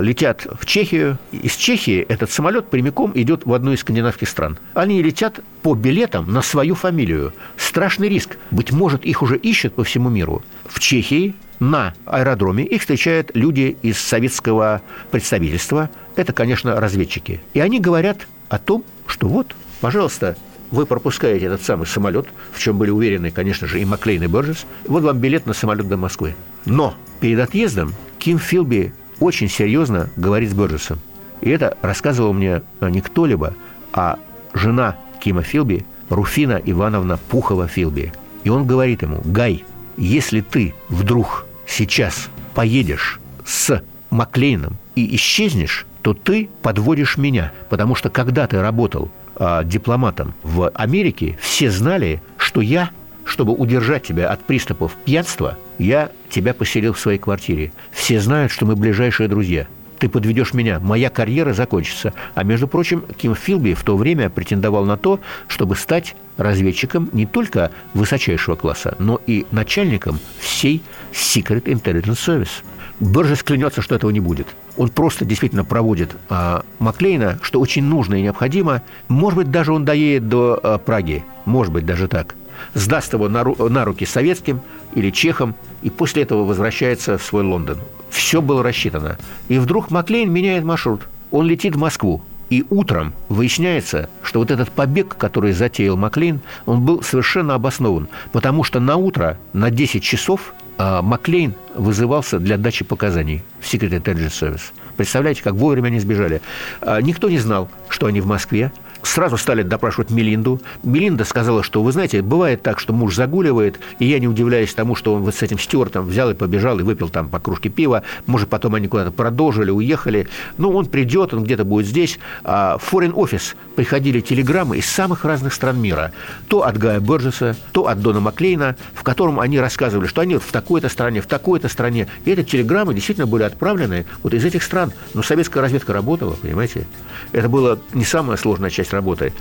летят 0.00 0.46
в 0.58 0.66
Чехию. 0.66 1.18
Из 1.32 1.56
Чехии 1.56 2.00
этот 2.00 2.30
самолет 2.30 2.68
прямиком 2.68 3.12
идет 3.14 3.44
в 3.44 3.52
одну 3.52 3.72
из 3.72 3.80
скандинавских 3.80 4.28
стран. 4.28 4.58
Они 4.74 5.02
летят 5.02 5.40
по 5.62 5.74
билетам 5.74 6.32
на 6.32 6.42
свою 6.42 6.76
фамилию. 6.76 7.32
Страшный 7.56 8.08
риск. 8.08 8.38
Быть 8.50 8.70
может, 8.70 9.04
их 9.04 9.22
уже 9.22 9.36
ищут 9.36 9.74
по 9.74 9.82
всему 9.82 10.08
миру. 10.08 10.42
В 10.66 10.78
Чехии 10.78 11.34
на 11.58 11.94
аэродроме 12.06 12.64
их 12.64 12.82
встречают 12.82 13.32
люди 13.34 13.76
из 13.82 13.98
советского 13.98 14.80
представительства. 15.10 15.90
Это, 16.14 16.32
конечно, 16.32 16.80
разведчики. 16.80 17.40
И 17.52 17.60
они 17.60 17.80
говорят 17.80 18.28
о 18.48 18.58
том, 18.58 18.84
что 19.06 19.26
вот, 19.28 19.54
пожалуйста, 19.80 20.36
вы 20.70 20.86
пропускаете 20.86 21.46
этот 21.46 21.62
самый 21.62 21.86
самолет, 21.86 22.26
в 22.52 22.60
чем 22.60 22.78
были 22.78 22.90
уверены, 22.90 23.30
конечно 23.30 23.66
же, 23.66 23.80
и 23.80 23.84
Маклейн, 23.84 24.22
и 24.22 24.26
Борджес. 24.28 24.66
Вот 24.86 25.02
вам 25.02 25.18
билет 25.18 25.46
на 25.46 25.52
самолет 25.52 25.88
до 25.88 25.96
Москвы. 25.96 26.36
Но 26.64 26.94
перед 27.20 27.40
отъездом 27.40 27.92
Ким 28.18 28.38
Филби 28.38 28.92
очень 29.20 29.48
серьезно 29.48 30.10
говорит 30.16 30.50
с 30.50 30.54
Бёрджесом. 30.54 30.98
И 31.40 31.50
это 31.50 31.76
рассказывал 31.82 32.32
мне 32.32 32.62
не 32.80 33.00
кто-либо, 33.00 33.54
а 33.92 34.18
жена 34.52 34.96
Кима 35.20 35.42
Филби, 35.42 35.84
Руфина 36.08 36.60
Ивановна 36.64 37.18
Пухова-Филби. 37.30 38.12
И 38.44 38.48
он 38.48 38.66
говорит 38.66 39.02
ему, 39.02 39.20
Гай, 39.24 39.64
если 39.96 40.40
ты 40.40 40.74
вдруг 40.88 41.46
сейчас 41.66 42.28
поедешь 42.54 43.20
с 43.44 43.82
Маклейном 44.10 44.76
и 44.96 45.14
исчезнешь, 45.16 45.86
то 46.02 46.14
ты 46.14 46.48
подводишь 46.62 47.16
меня, 47.16 47.52
потому 47.68 47.94
что 47.94 48.08
когда 48.10 48.46
ты 48.46 48.60
работал 48.60 49.10
э, 49.36 49.62
дипломатом 49.64 50.34
в 50.42 50.68
Америке, 50.70 51.38
все 51.40 51.70
знали, 51.70 52.22
что 52.38 52.60
я 52.60 52.90
чтобы 53.24 53.52
удержать 53.52 54.04
тебя 54.04 54.28
от 54.30 54.42
приступов 54.44 54.92
пьянства, 55.04 55.56
я 55.78 56.10
тебя 56.28 56.54
поселил 56.54 56.92
в 56.92 57.00
своей 57.00 57.18
квартире. 57.18 57.72
Все 57.90 58.20
знают, 58.20 58.52
что 58.52 58.66
мы 58.66 58.76
ближайшие 58.76 59.28
друзья. 59.28 59.66
Ты 59.98 60.08
подведешь 60.08 60.54
меня, 60.54 60.80
моя 60.80 61.10
карьера 61.10 61.52
закончится. 61.52 62.14
А 62.34 62.42
между 62.42 62.66
прочим, 62.66 63.04
Ким 63.18 63.34
Филби 63.34 63.74
в 63.74 63.84
то 63.84 63.98
время 63.98 64.30
претендовал 64.30 64.86
на 64.86 64.96
то, 64.96 65.20
чтобы 65.46 65.76
стать 65.76 66.16
разведчиком 66.38 67.10
не 67.12 67.26
только 67.26 67.70
высочайшего 67.92 68.56
класса, 68.56 68.96
но 68.98 69.20
и 69.26 69.44
начальником 69.50 70.18
всей 70.38 70.82
Secret 71.12 71.64
Intelligence 71.64 72.18
Service. 72.26 72.64
Бержес 72.98 73.42
клянется, 73.42 73.82
что 73.82 73.94
этого 73.94 74.10
не 74.10 74.20
будет. 74.20 74.46
Он 74.76 74.88
просто 74.88 75.26
действительно 75.26 75.64
проводит 75.64 76.10
а, 76.30 76.64
Маклейна, 76.78 77.38
что 77.42 77.60
очень 77.60 77.82
нужно 77.82 78.14
и 78.14 78.22
необходимо. 78.22 78.82
Может 79.08 79.36
быть, 79.38 79.50
даже 79.50 79.72
он 79.72 79.84
доедет 79.84 80.28
до 80.28 80.58
а, 80.62 80.78
Праги. 80.78 81.24
Может 81.44 81.72
быть, 81.72 81.84
даже 81.84 82.08
так 82.08 82.34
сдаст 82.74 83.12
его 83.12 83.28
на, 83.28 83.42
ру- 83.42 83.68
на 83.68 83.84
руки 83.84 84.04
советским 84.06 84.60
или 84.94 85.10
чехам, 85.10 85.54
и 85.82 85.90
после 85.90 86.22
этого 86.22 86.44
возвращается 86.44 87.18
в 87.18 87.22
свой 87.22 87.42
Лондон. 87.42 87.78
Все 88.10 88.42
было 88.42 88.62
рассчитано. 88.62 89.18
И 89.48 89.58
вдруг 89.58 89.90
Маклейн 89.90 90.30
меняет 90.32 90.64
маршрут. 90.64 91.02
Он 91.30 91.46
летит 91.46 91.76
в 91.76 91.78
Москву. 91.78 92.22
И 92.50 92.64
утром 92.68 93.12
выясняется, 93.28 94.08
что 94.24 94.40
вот 94.40 94.50
этот 94.50 94.70
побег, 94.70 95.16
который 95.16 95.52
затеял 95.52 95.96
Маклейн, 95.96 96.40
он 96.66 96.84
был 96.84 97.00
совершенно 97.02 97.54
обоснован. 97.54 98.08
Потому 98.32 98.64
что 98.64 98.80
на 98.80 98.96
утро, 98.96 99.38
на 99.52 99.70
10 99.70 100.02
часов, 100.02 100.52
а, 100.76 101.00
Маклейн 101.00 101.54
вызывался 101.76 102.40
для 102.40 102.56
дачи 102.56 102.84
показаний 102.84 103.44
в 103.60 103.72
Secret 103.72 103.90
Intelligence 103.90 104.30
Service. 104.30 104.72
Представляете, 104.96 105.42
как 105.42 105.54
вовремя 105.54 105.86
они 105.86 106.00
сбежали. 106.00 106.42
А, 106.80 107.00
никто 107.00 107.30
не 107.30 107.38
знал, 107.38 107.68
что 107.88 108.06
они 108.06 108.20
в 108.20 108.26
Москве. 108.26 108.72
Сразу 109.02 109.36
стали 109.36 109.62
допрашивать 109.62 110.10
Мелинду. 110.10 110.60
Мелинда 110.82 111.24
сказала, 111.24 111.62
что, 111.62 111.82
вы 111.82 111.92
знаете, 111.92 112.22
бывает 112.22 112.62
так, 112.62 112.78
что 112.78 112.92
муж 112.92 113.14
загуливает, 113.14 113.80
и 113.98 114.04
я 114.04 114.18
не 114.18 114.28
удивляюсь 114.28 114.74
тому, 114.74 114.94
что 114.94 115.14
он 115.14 115.22
вот 115.22 115.34
с 115.34 115.42
этим 115.42 115.58
Стюартом 115.58 116.06
взял 116.06 116.30
и 116.30 116.34
побежал 116.34 116.78
и 116.78 116.82
выпил 116.82 117.08
там 117.08 117.28
по 117.28 117.38
кружке 117.38 117.70
пива. 117.70 118.02
Может, 118.26 118.48
потом 118.48 118.74
они 118.74 118.88
куда-то 118.88 119.10
продолжили, 119.10 119.70
уехали. 119.70 120.28
Ну, 120.58 120.70
он 120.70 120.86
придет, 120.86 121.32
он 121.32 121.44
где-то 121.44 121.64
будет 121.64 121.86
здесь. 121.86 122.18
А 122.44 122.78
в 122.78 122.92
Foreign 122.92 123.12
Office 123.12 123.54
приходили 123.74 124.20
телеграммы 124.20 124.78
из 124.78 124.86
самых 124.86 125.24
разных 125.24 125.54
стран 125.54 125.80
мира. 125.80 126.12
То 126.48 126.64
от 126.64 126.76
Гая 126.76 127.00
Борджеса, 127.00 127.56
то 127.72 127.86
от 127.86 128.00
Дона 128.00 128.20
Маклейна, 128.20 128.76
в 128.94 129.02
котором 129.02 129.40
они 129.40 129.58
рассказывали, 129.58 130.06
что 130.06 130.20
они 130.20 130.36
в 130.36 130.52
такой-то 130.52 130.88
стране, 130.88 131.20
в 131.20 131.26
такой-то 131.26 131.68
стране. 131.68 132.06
И 132.24 132.30
эти 132.30 132.42
телеграммы 132.42 132.94
действительно 132.94 133.26
были 133.26 133.44
отправлены 133.44 134.04
вот 134.22 134.34
из 134.34 134.44
этих 134.44 134.62
стран. 134.62 134.92
Но 135.14 135.22
советская 135.22 135.62
разведка 135.62 135.92
работала, 135.92 136.32
понимаете? 136.32 136.86
Это 137.32 137.48
была 137.48 137.78
не 137.94 138.04
самая 138.04 138.36
сложная 138.36 138.70
часть 138.70 138.89
работы. 138.92 139.32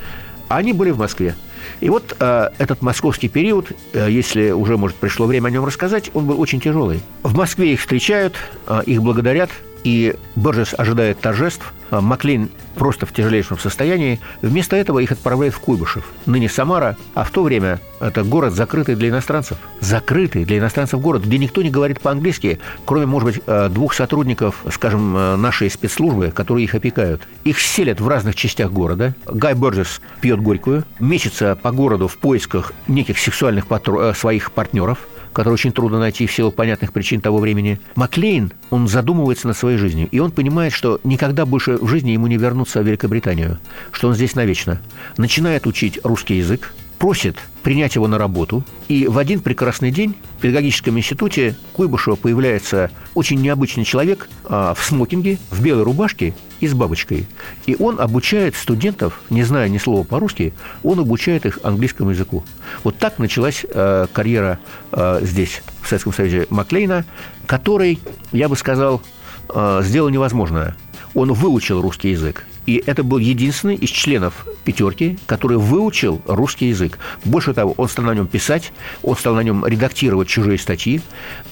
Они 0.48 0.74
были 0.74 0.92
в 0.92 0.98
Москве. 0.98 1.36
И 1.80 1.90
вот 1.90 2.16
э, 2.20 2.50
этот 2.58 2.82
московский 2.82 3.30
период, 3.30 3.72
э, 3.94 4.08
если 4.10 4.52
уже, 4.52 4.78
может, 4.78 4.98
пришло 4.98 5.26
время 5.28 5.48
о 5.48 5.52
нем 5.52 5.66
рассказать, 5.66 6.10
он 6.14 6.26
был 6.26 6.40
очень 6.42 6.60
тяжелый. 6.60 7.02
В 7.24 7.36
Москве 7.36 7.74
их 7.74 7.80
встречают, 7.80 8.36
э, 8.68 8.82
их 8.86 9.02
благодарят, 9.02 9.52
и 9.84 10.16
Борджес 10.36 10.74
ожидает 10.78 11.20
торжеств. 11.20 11.74
А 11.92 12.02
Маклин 12.02 12.50
просто 12.76 13.06
в 13.06 13.14
тяжелейшем 13.14 13.58
состоянии. 13.58 14.20
Вместо 14.42 14.76
этого 14.76 15.00
их 15.00 15.12
отправляют 15.12 15.56
в 15.56 15.60
Куйбышев, 15.60 16.06
ныне 16.28 16.48
Самара, 16.48 16.98
а 17.16 17.24
в 17.24 17.32
то 17.32 17.42
время 17.42 17.80
это 18.00 18.24
город 18.24 18.54
закрытый 18.54 18.96
для 18.96 19.10
иностранцев. 19.10 19.58
Закрытый 19.80 20.46
для 20.46 20.60
иностранцев 20.60 21.02
город, 21.02 21.24
где 21.26 21.38
никто 21.38 21.62
не 21.62 21.72
говорит 21.72 22.00
по-английски, 22.00 22.60
кроме, 22.86 23.08
может 23.08 23.28
быть, 23.28 23.42
э, 23.46 23.70
двух 23.70 23.94
сотрудников, 23.94 24.64
скажем, 24.72 25.18
э, 25.18 25.36
нашей 25.36 25.70
спецслужбы, 25.70 26.32
которые 26.32 26.66
их 26.66 26.76
опекают. 26.76 27.28
Их 27.44 27.60
селят 27.60 28.00
в 28.00 28.08
разных 28.08 28.36
частях 28.36 28.72
города. 28.72 29.16
Гай 29.26 29.56
Борджес 29.56 30.00
пьет 30.22 30.40
горькую, 30.40 30.86
мечется 31.00 31.58
по 31.62 31.72
городу 31.72 32.08
в 32.08 32.18
поисках 32.18 32.74
неких 32.88 33.18
сексуальных 33.18 33.66
патро- 33.66 34.12
э, 34.12 34.14
своих 34.14 34.52
партнеров– 34.52 35.00
который 35.40 35.54
очень 35.54 35.72
трудно 35.72 36.00
найти 36.00 36.28
в 36.28 36.34
силу 36.34 36.52
понятных 36.52 36.92
причин 36.92 37.22
того 37.22 37.38
времени. 37.38 37.80
Маклейн, 37.96 38.52
он 38.72 38.90
задумывается 38.90 39.48
над 39.48 39.56
своей 39.56 39.78
жизнью, 39.78 40.10
и 40.12 40.20
он 40.20 40.32
понимает, 40.32 40.74
что 40.74 41.00
никогда 41.06 41.46
больше 41.46 41.78
в 41.78 41.88
жизни 41.88 42.12
ему 42.12 42.28
не 42.28 42.36
вернуться 42.36 42.82
в 42.82 42.86
Великобританию, 42.86 43.58
что 43.94 44.10
он 44.10 44.16
здесь 44.16 44.36
навечно. 44.36 44.82
Начинает 45.16 45.66
учить 45.66 45.98
русский 46.04 46.36
язык, 46.36 46.74
просит 47.00 47.38
принять 47.64 47.96
его 47.96 48.08
на 48.08 48.18
работу. 48.18 48.64
И 48.88 49.08
в 49.08 49.18
один 49.18 49.40
прекрасный 49.40 49.90
день 49.90 50.16
в 50.38 50.42
педагогическом 50.42 50.98
институте 50.98 51.56
Куйбышева 51.74 52.16
появляется 52.16 52.92
очень 53.16 53.42
необычный 53.42 53.86
человек 53.86 54.30
а, 54.46 54.74
в 54.74 54.84
смокинге, 54.84 55.40
в 55.50 55.64
белой 55.64 55.84
рубашке 55.84 56.36
и 56.60 56.68
с 56.68 56.74
бабочкой. 56.74 57.26
И 57.66 57.76
он 57.80 58.00
обучает 58.00 58.56
студентов, 58.56 59.22
не 59.30 59.44
зная 59.44 59.70
ни 59.70 59.78
слова 59.78 60.04
по-русски, 60.04 60.54
он 60.84 61.00
обучает 61.00 61.46
их 61.46 61.60
английскому 61.64 62.12
языку. 62.12 62.44
Вот 62.84 62.98
так 62.98 63.18
началась 63.18 63.66
а, 63.74 64.08
карьера 64.08 64.60
а, 64.92 65.20
здесь, 65.22 65.62
в 65.82 65.88
Советском 65.88 66.14
Союзе, 66.14 66.48
Маклейна, 66.50 67.06
который, 67.48 68.00
я 68.32 68.50
бы 68.50 68.58
сказал, 68.58 69.02
а, 69.48 69.82
сделал 69.82 70.10
невозможное. 70.10 70.76
он 71.14 71.34
выучил 71.34 71.82
русский 71.82 72.12
язык. 72.12 72.46
И 72.70 72.84
это 72.86 73.04
был 73.04 73.18
единственный 73.18 73.74
из 73.74 73.90
членов 73.90 74.46
пятерки, 74.64 75.18
который 75.26 75.58
выучил 75.58 76.22
русский 76.28 76.68
язык. 76.68 77.00
Больше 77.26 77.52
того, 77.56 77.74
он 77.78 77.90
стал 77.90 78.06
на 78.06 78.14
нем 78.14 78.28
писать, 78.28 78.72
он 79.02 79.18
стал 79.18 79.34
на 79.34 79.40
нем 79.40 79.66
редактировать 79.66 80.28
чужие 80.28 80.60
статьи, 80.60 81.02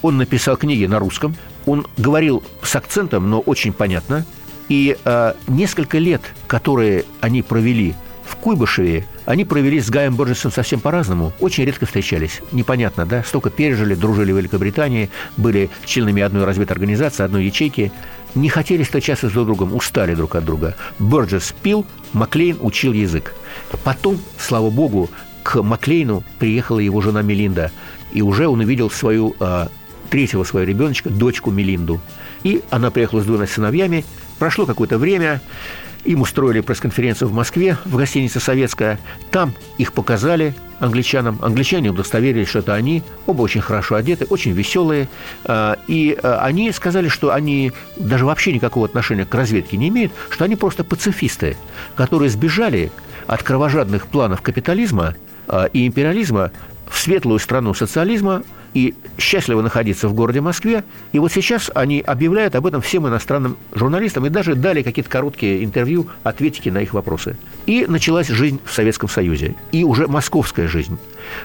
он 0.03 0.17
написал 0.17 0.57
книги 0.57 0.85
на 0.85 0.99
русском, 0.99 1.35
он 1.65 1.87
говорил 1.97 2.43
с 2.61 2.75
акцентом, 2.75 3.31
но 3.31 3.39
очень 3.39 3.73
понятно. 3.73 4.27
И 4.69 4.95
э, 5.03 5.33
несколько 5.47 5.97
лет, 5.97 6.21
которые 6.45 7.03
они 7.19 7.41
провели 7.41 7.95
в 8.23 8.35
Куйбышеве, 8.35 9.07
они 9.25 9.43
провели 9.43 9.79
с 9.79 9.89
Гаем 9.89 10.15
Борджесом 10.15 10.51
совсем 10.51 10.79
по-разному. 10.81 11.33
Очень 11.39 11.65
редко 11.65 11.87
встречались. 11.87 12.41
Непонятно, 12.51 13.07
да? 13.07 13.23
Столько 13.23 13.49
пережили, 13.49 13.95
дружили 13.95 14.31
в 14.31 14.37
Великобритании, 14.37 15.09
были 15.35 15.71
членами 15.83 16.21
одной 16.21 16.45
разведорганизации, 16.45 17.23
одной 17.23 17.45
ячейки. 17.45 17.91
Не 18.37 18.49
хотели 18.49 18.83
встречаться 18.83 19.31
друг 19.31 19.47
другом, 19.47 19.75
устали 19.75 20.13
друг 20.13 20.35
от 20.35 20.45
друга. 20.45 20.75
Борджес 20.99 21.55
пил, 21.63 21.87
Маклейн 22.13 22.57
учил 22.61 22.93
язык. 22.93 23.33
Потом, 23.83 24.19
слава 24.37 24.69
богу, 24.69 25.09
к 25.41 25.63
Маклейну 25.63 26.23
приехала 26.37 26.77
его 26.77 27.01
жена 27.01 27.23
Мелинда. 27.23 27.71
И 28.13 28.21
уже 28.21 28.47
он 28.47 28.59
увидел 28.59 28.91
свою 28.91 29.35
э, 29.39 29.69
третьего 30.11 30.43
своего 30.43 30.69
ребеночка, 30.69 31.09
дочку 31.09 31.49
Мелинду. 31.49 31.99
И 32.43 32.61
она 32.69 32.91
приехала 32.91 33.21
с 33.21 33.25
двумя 33.25 33.47
сыновьями. 33.47 34.05
Прошло 34.39 34.65
какое-то 34.65 34.97
время, 34.97 35.41
им 36.03 36.21
устроили 36.21 36.61
пресс-конференцию 36.61 37.27
в 37.27 37.33
Москве, 37.33 37.77
в 37.85 37.97
гостинице 37.97 38.39
«Советская». 38.39 38.99
Там 39.31 39.53
их 39.77 39.93
показали 39.93 40.53
англичанам. 40.79 41.39
Англичане 41.41 41.89
удостоверились, 41.89 42.47
что 42.47 42.59
это 42.59 42.73
они. 42.75 43.03
Оба 43.25 43.41
очень 43.41 43.61
хорошо 43.61 43.95
одеты, 43.95 44.25
очень 44.25 44.51
веселые. 44.51 45.09
А, 45.43 45.77
и 45.87 46.17
а, 46.21 46.39
они 46.43 46.71
сказали, 46.71 47.09
что 47.09 47.33
они 47.33 47.71
даже 47.97 48.25
вообще 48.25 48.53
никакого 48.53 48.85
отношения 48.85 49.25
к 49.25 49.33
разведке 49.33 49.75
не 49.75 49.89
имеют, 49.89 50.11
что 50.29 50.45
они 50.45 50.55
просто 50.55 50.83
пацифисты, 50.83 51.57
которые 51.95 52.29
сбежали 52.29 52.91
от 53.25 53.43
кровожадных 53.43 54.07
планов 54.07 54.41
капитализма 54.41 55.15
а, 55.47 55.65
и 55.65 55.87
империализма 55.87 56.51
в 56.89 56.97
светлую 56.99 57.39
страну 57.39 57.73
социализма, 57.73 58.43
и 58.77 58.93
счастливо 59.17 59.63
находиться 59.63 60.07
в 60.07 60.13
городе 60.13 60.39
Москве. 60.39 60.83
И 61.11 61.17
вот 61.17 61.31
сейчас 61.31 61.71
они 61.73 61.99
объявляют 61.99 62.53
об 62.53 62.67
этом 62.67 62.79
всем 62.79 63.07
иностранным 63.07 63.57
журналистам 63.73 64.27
и 64.27 64.29
даже 64.29 64.53
дали 64.53 64.83
какие-то 64.83 65.09
короткие 65.09 65.63
интервью, 65.63 66.09
ответики 66.21 66.69
на 66.69 66.77
их 66.77 66.93
вопросы. 66.93 67.37
И 67.65 67.87
началась 67.87 68.27
жизнь 68.27 68.59
в 68.63 68.71
Советском 68.71 69.09
Союзе. 69.09 69.55
И 69.71 69.83
уже 69.83 70.07
московская 70.07 70.67
жизнь. 70.67 70.99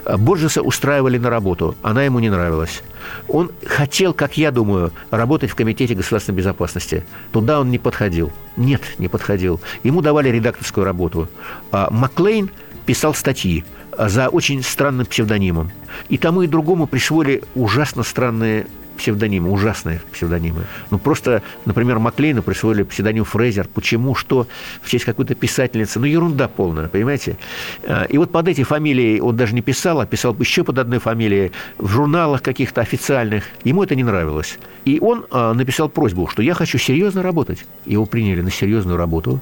Борджеса 0.05 0.61
устраивали 0.61 1.17
на 1.17 1.31
работу. 1.31 1.75
Она 1.81 2.03
ему 2.03 2.19
не 2.19 2.29
нравилась. 2.29 2.83
Он 3.29 3.51
хотел, 3.65 4.13
как 4.13 4.37
я 4.37 4.51
думаю, 4.51 4.93
работать 5.11 5.51
в 5.51 5.55
Комитете 5.55 5.95
государственной 5.95 6.37
безопасности. 6.37 7.03
Туда 7.33 7.61
он 7.61 7.71
не 7.71 7.79
подходил. 7.79 8.31
Нет, 8.59 8.83
не 8.99 9.09
подходил. 9.09 9.59
Ему 9.85 10.03
давали 10.03 10.29
редакторскую 10.29 10.85
работу. 10.85 11.31
А 11.71 11.89
Маклейн 11.91 12.51
писал 12.85 13.15
статьи 13.15 13.65
за 13.99 14.29
очень 14.29 14.63
странным 14.63 15.07
псевдонимом. 15.07 15.71
И 16.09 16.19
тому 16.19 16.43
и 16.43 16.47
другому 16.47 16.87
присвоили 16.87 17.43
ужасно 17.55 18.03
странные 18.03 18.67
псевдонимы, 18.97 19.51
ужасные 19.51 20.01
псевдонимы. 20.13 20.65
Ну, 20.91 20.99
просто, 20.99 21.43
например, 21.65 21.99
Маклейну 21.99 22.43
присвоили 22.43 22.83
псевдоним 22.83 23.25
Фрейзер. 23.25 23.69
Почему? 23.69 24.15
Что? 24.15 24.47
В 24.83 24.91
честь 24.91 25.05
какой-то 25.05 25.35
писательницы. 25.35 25.99
Ну, 25.99 26.07
ерунда 26.07 26.49
полная, 26.49 26.89
понимаете? 26.89 27.37
А, 27.85 28.05
и 28.05 28.19
вот 28.19 28.31
под 28.31 28.49
эти 28.49 28.63
фамилии 28.63 29.21
он 29.21 29.37
даже 29.37 29.55
не 29.55 29.63
писал, 29.63 30.01
а 30.01 30.07
писал 30.07 30.37
еще 30.39 30.65
под 30.65 30.79
одной 30.79 30.99
фамилией 30.99 31.53
в 31.79 31.89
журналах 31.89 32.43
каких-то 32.43 32.81
официальных. 32.81 33.45
Ему 33.65 33.83
это 33.83 33.95
не 33.95 34.05
нравилось. 34.05 34.59
И 34.85 34.99
он 35.01 35.27
а, 35.31 35.55
написал 35.55 35.89
просьбу, 35.89 36.27
что 36.29 36.43
я 36.43 36.55
хочу 36.55 36.79
серьезно 36.79 37.23
работать. 37.23 37.65
Его 37.87 38.07
приняли 38.07 38.43
на 38.43 38.51
серьезную 38.51 38.97
работу. 38.97 39.41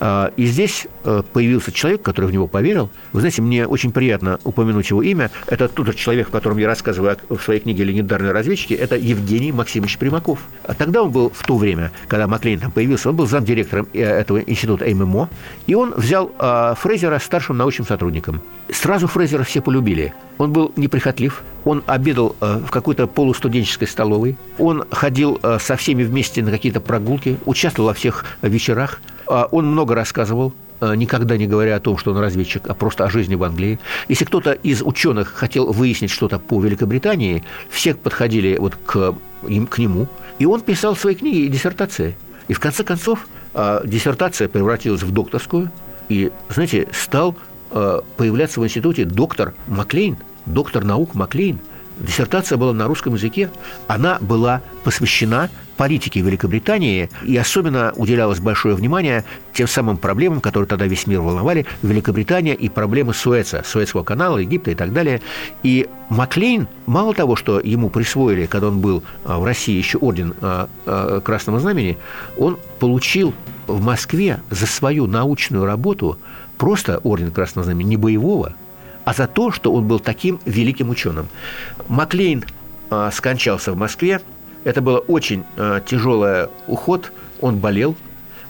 А, 0.00 0.32
и 0.36 0.46
здесь 0.46 0.86
появился 1.32 1.72
человек, 1.72 2.02
который 2.02 2.26
в 2.26 2.32
него 2.32 2.46
поверил. 2.46 2.90
Вы 3.12 3.20
знаете, 3.20 3.40
мне 3.42 3.66
очень 3.66 3.92
приятно 3.92 4.38
упомянуть 4.44 4.90
его 4.90 5.02
имя. 5.02 5.30
Это 5.46 5.68
тот 5.68 5.86
же 5.86 5.94
человек, 5.94 6.28
о 6.28 6.32
котором 6.32 6.58
я 6.58 6.66
рассказываю 6.66 7.16
в 7.28 7.38
своей 7.38 7.60
книге 7.60 7.84
«Легендарные 7.84 8.32
разведчики» 8.32 8.74
это 8.88 8.96
Евгений 8.96 9.52
Максимович 9.52 9.98
Примаков. 9.98 10.38
А 10.64 10.74
тогда 10.74 11.02
он 11.02 11.10
был 11.10 11.30
в 11.30 11.44
то 11.44 11.56
время, 11.56 11.92
когда 12.08 12.26
Маклейн 12.26 12.58
там 12.58 12.70
появился, 12.70 13.10
он 13.10 13.16
был 13.16 13.26
замдиректором 13.26 13.86
э, 13.92 14.02
этого 14.02 14.38
института 14.38 14.86
ММО, 14.86 15.28
и 15.66 15.74
он 15.74 15.92
взял 15.94 16.32
э, 16.38 16.74
Фрейзера 16.78 17.18
старшим 17.18 17.56
научным 17.56 17.86
сотрудником. 17.86 18.40
Сразу 18.72 19.06
Фрейзера 19.06 19.44
все 19.44 19.60
полюбили. 19.60 20.14
Он 20.38 20.52
был 20.52 20.72
неприхотлив, 20.76 21.42
он 21.64 21.82
обедал 21.86 22.34
э, 22.40 22.60
в 22.66 22.70
какой-то 22.70 23.06
полустуденческой 23.06 23.88
столовой, 23.88 24.36
он 24.58 24.84
ходил 24.90 25.38
э, 25.42 25.58
со 25.60 25.76
всеми 25.76 26.02
вместе 26.02 26.42
на 26.42 26.50
какие-то 26.50 26.80
прогулки, 26.80 27.38
участвовал 27.44 27.88
во 27.88 27.94
всех 27.94 28.24
вечерах, 28.42 29.00
э, 29.28 29.44
он 29.50 29.66
много 29.66 29.94
рассказывал, 29.94 30.54
Э, 30.67 30.67
никогда 30.80 31.36
не 31.36 31.46
говоря 31.46 31.76
о 31.76 31.80
том, 31.80 31.98
что 31.98 32.12
он 32.12 32.18
разведчик, 32.18 32.62
а 32.68 32.74
просто 32.74 33.04
о 33.04 33.10
жизни 33.10 33.34
в 33.34 33.44
Англии. 33.44 33.78
Если 34.08 34.24
кто-то 34.24 34.52
из 34.52 34.82
ученых 34.82 35.32
хотел 35.34 35.72
выяснить 35.72 36.10
что-то 36.10 36.38
по 36.38 36.60
Великобритании, 36.62 37.44
все 37.70 37.94
подходили 37.94 38.56
вот 38.58 38.76
к, 38.86 39.14
им, 39.46 39.66
к 39.66 39.78
нему, 39.78 40.08
и 40.38 40.46
он 40.46 40.60
писал 40.60 40.96
свои 40.96 41.14
книги 41.14 41.38
и 41.38 41.48
диссертации. 41.48 42.16
И 42.48 42.52
в 42.54 42.60
конце 42.60 42.84
концов 42.84 43.26
э, 43.54 43.80
диссертация 43.84 44.48
превратилась 44.48 45.02
в 45.02 45.10
докторскую, 45.12 45.70
и, 46.08 46.30
знаете, 46.48 46.88
стал 46.92 47.36
э, 47.70 48.00
появляться 48.16 48.60
в 48.60 48.64
институте 48.64 49.04
доктор 49.04 49.54
Маклейн, 49.66 50.16
доктор 50.46 50.84
наук 50.84 51.14
Маклейн. 51.14 51.58
Диссертация 52.00 52.58
была 52.58 52.72
на 52.72 52.86
русском 52.86 53.14
языке. 53.14 53.50
Она 53.86 54.18
была 54.20 54.62
посвящена 54.84 55.50
политики 55.76 56.18
Великобритании, 56.18 57.08
и 57.24 57.36
особенно 57.36 57.92
уделялось 57.96 58.40
большое 58.40 58.74
внимание 58.74 59.24
тем 59.52 59.68
самым 59.68 59.96
проблемам, 59.96 60.40
которые 60.40 60.68
тогда 60.68 60.86
весь 60.86 61.06
мир 61.06 61.20
волновали, 61.20 61.66
Великобритания 61.82 62.54
и 62.54 62.68
проблемы 62.68 63.14
Суэца, 63.14 63.62
Суэцкого 63.64 64.02
канала, 64.02 64.38
Египта 64.38 64.72
и 64.72 64.74
так 64.74 64.92
далее. 64.92 65.22
И 65.62 65.88
Маклейн, 66.08 66.66
мало 66.86 67.14
того, 67.14 67.36
что 67.36 67.60
ему 67.60 67.90
присвоили, 67.90 68.46
когда 68.46 68.68
он 68.68 68.80
был 68.80 69.02
а, 69.24 69.38
в 69.38 69.44
России, 69.44 69.76
еще 69.76 69.98
орден 69.98 70.34
а, 70.40 70.68
а, 70.84 71.20
Красного 71.20 71.60
Знамени, 71.60 71.96
он 72.36 72.58
получил 72.80 73.32
в 73.66 73.80
Москве 73.80 74.40
за 74.50 74.66
свою 74.66 75.06
научную 75.06 75.64
работу 75.64 76.18
просто 76.56 76.98
орден 76.98 77.30
Красного 77.30 77.64
Знамени, 77.64 77.90
не 77.90 77.96
боевого, 77.96 78.54
а 79.08 79.14
за 79.14 79.26
то, 79.26 79.50
что 79.50 79.72
он 79.72 79.86
был 79.86 80.00
таким 80.00 80.38
великим 80.44 80.90
ученым. 80.90 81.28
Маклейн 81.88 82.44
скончался 83.10 83.72
в 83.72 83.76
Москве 83.76 84.20
это 84.64 84.82
было 84.82 84.98
очень 84.98 85.44
э, 85.56 85.80
тяжелый 85.86 86.48
уход. 86.66 87.12
Он 87.40 87.56
болел, 87.56 87.96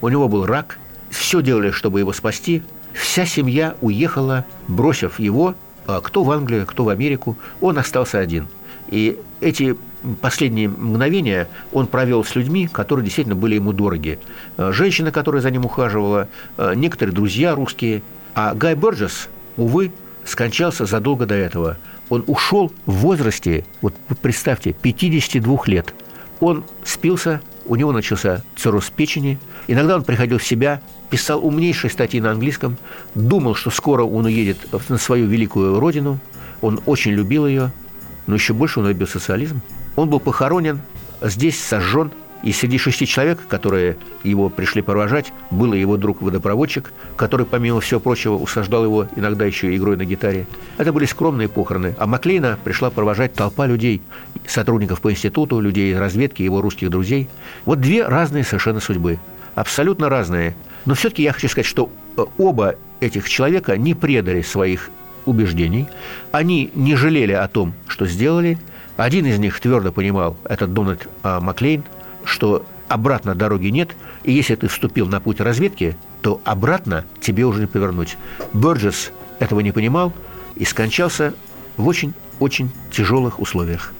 у 0.00 0.08
него 0.08 0.28
был 0.28 0.46
рак. 0.46 0.78
Все 1.10 1.42
делали, 1.42 1.70
чтобы 1.70 2.00
его 2.00 2.12
спасти. 2.12 2.62
Вся 2.92 3.26
семья 3.26 3.76
уехала, 3.80 4.44
бросив 4.66 5.20
его, 5.20 5.54
э, 5.86 6.00
кто 6.02 6.24
в 6.24 6.30
Англию, 6.32 6.66
кто 6.66 6.84
в 6.84 6.88
Америку. 6.88 7.36
Он 7.60 7.78
остался 7.78 8.18
один. 8.18 8.48
И 8.88 9.18
эти 9.40 9.76
последние 10.20 10.68
мгновения 10.68 11.48
он 11.72 11.86
провел 11.86 12.24
с 12.24 12.34
людьми, 12.34 12.66
которые 12.66 13.04
действительно 13.04 13.36
были 13.36 13.56
ему 13.56 13.72
дороги. 13.72 14.18
Женщина, 14.56 15.12
которая 15.12 15.42
за 15.42 15.50
ним 15.50 15.66
ухаживала, 15.66 16.28
некоторые 16.74 17.14
друзья 17.14 17.54
русские. 17.54 18.02
А 18.34 18.54
Гай 18.54 18.74
Борджес, 18.74 19.28
увы, 19.56 19.92
скончался 20.28 20.86
задолго 20.86 21.26
до 21.26 21.34
этого. 21.34 21.78
Он 22.08 22.24
ушел 22.26 22.72
в 22.86 22.92
возрасте, 22.92 23.64
вот 23.80 23.94
представьте, 24.22 24.72
52 24.72 25.58
лет. 25.66 25.94
Он 26.40 26.64
спился, 26.84 27.40
у 27.66 27.76
него 27.76 27.92
начался 27.92 28.42
цирроз 28.56 28.90
печени. 28.90 29.38
Иногда 29.66 29.96
он 29.96 30.04
приходил 30.04 30.38
в 30.38 30.44
себя, 30.44 30.80
писал 31.10 31.44
умнейшие 31.44 31.90
статьи 31.90 32.20
на 32.20 32.30
английском, 32.30 32.76
думал, 33.14 33.54
что 33.54 33.70
скоро 33.70 34.04
он 34.04 34.26
уедет 34.26 34.58
на 34.88 34.98
свою 34.98 35.26
великую 35.26 35.80
родину. 35.80 36.18
Он 36.60 36.80
очень 36.86 37.12
любил 37.12 37.46
ее, 37.46 37.72
но 38.26 38.34
еще 38.34 38.52
больше 38.52 38.80
он 38.80 38.88
любил 38.88 39.06
социализм. 39.06 39.60
Он 39.96 40.08
был 40.08 40.20
похоронен, 40.20 40.80
здесь 41.22 41.62
сожжен– 41.62 42.12
и 42.42 42.52
среди 42.52 42.78
шести 42.78 43.06
человек, 43.06 43.46
которые 43.48 43.96
его 44.22 44.48
пришли 44.48 44.80
провожать, 44.80 45.32
был 45.50 45.72
его 45.72 45.96
друг-водопроводчик, 45.96 46.92
который, 47.16 47.46
помимо 47.46 47.80
всего 47.80 47.98
прочего, 47.98 48.34
усаждал 48.34 48.84
его 48.84 49.08
иногда 49.16 49.44
еще 49.44 49.74
игрой 49.74 49.96
на 49.96 50.04
гитаре. 50.04 50.46
Это 50.76 50.92
были 50.92 51.04
скромные 51.04 51.48
похороны. 51.48 51.96
А 51.98 52.06
Маклейна 52.06 52.58
пришла 52.62 52.90
провожать 52.90 53.34
толпа 53.34 53.66
людей, 53.66 54.02
сотрудников 54.46 55.00
по 55.00 55.10
институту, 55.10 55.60
людей 55.60 55.98
разведки, 55.98 56.42
его 56.42 56.60
русских 56.60 56.90
друзей. 56.90 57.28
Вот 57.64 57.80
две 57.80 58.06
разные 58.06 58.44
совершенно 58.44 58.80
судьбы. 58.80 59.18
Абсолютно 59.56 60.08
разные. 60.08 60.54
Но 60.84 60.94
все-таки 60.94 61.24
я 61.24 61.32
хочу 61.32 61.48
сказать, 61.48 61.66
что 61.66 61.90
э, 62.16 62.24
оба 62.38 62.76
этих 63.00 63.28
человека 63.28 63.76
не 63.76 63.94
предали 63.94 64.42
своих 64.42 64.90
убеждений, 65.26 65.88
они 66.32 66.70
не 66.74 66.94
жалели 66.94 67.32
о 67.32 67.48
том, 67.48 67.74
что 67.88 68.06
сделали. 68.06 68.58
Один 68.96 69.26
из 69.26 69.38
них 69.38 69.58
твердо 69.60 69.92
понимал, 69.92 70.36
это 70.44 70.66
Дональд 70.66 71.08
а, 71.22 71.40
Маклейн– 71.40 71.84
что 72.28 72.64
обратно 72.88 73.34
дороги 73.34 73.68
нет, 73.68 73.90
и 74.22 74.32
если 74.32 74.54
ты 74.54 74.68
вступил 74.68 75.06
на 75.06 75.20
путь 75.20 75.40
разведки, 75.40 75.96
то 76.20 76.40
обратно 76.44 77.04
тебе 77.20 77.44
уже 77.44 77.60
не 77.60 77.66
повернуть. 77.66 78.16
Бёрджес 78.52 79.10
этого 79.38 79.60
не 79.60 79.72
понимал 79.72 80.12
и 80.56 80.64
скончался 80.64 81.34
в 81.76 81.86
очень-очень 81.86 82.70
тяжелых 82.90 83.40
условиях. 83.40 83.92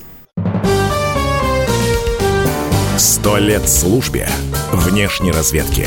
Сто 2.97 3.37
лет 3.39 3.69
службе 3.69 4.29
внешней 4.73 5.33
разведки. 5.33 5.87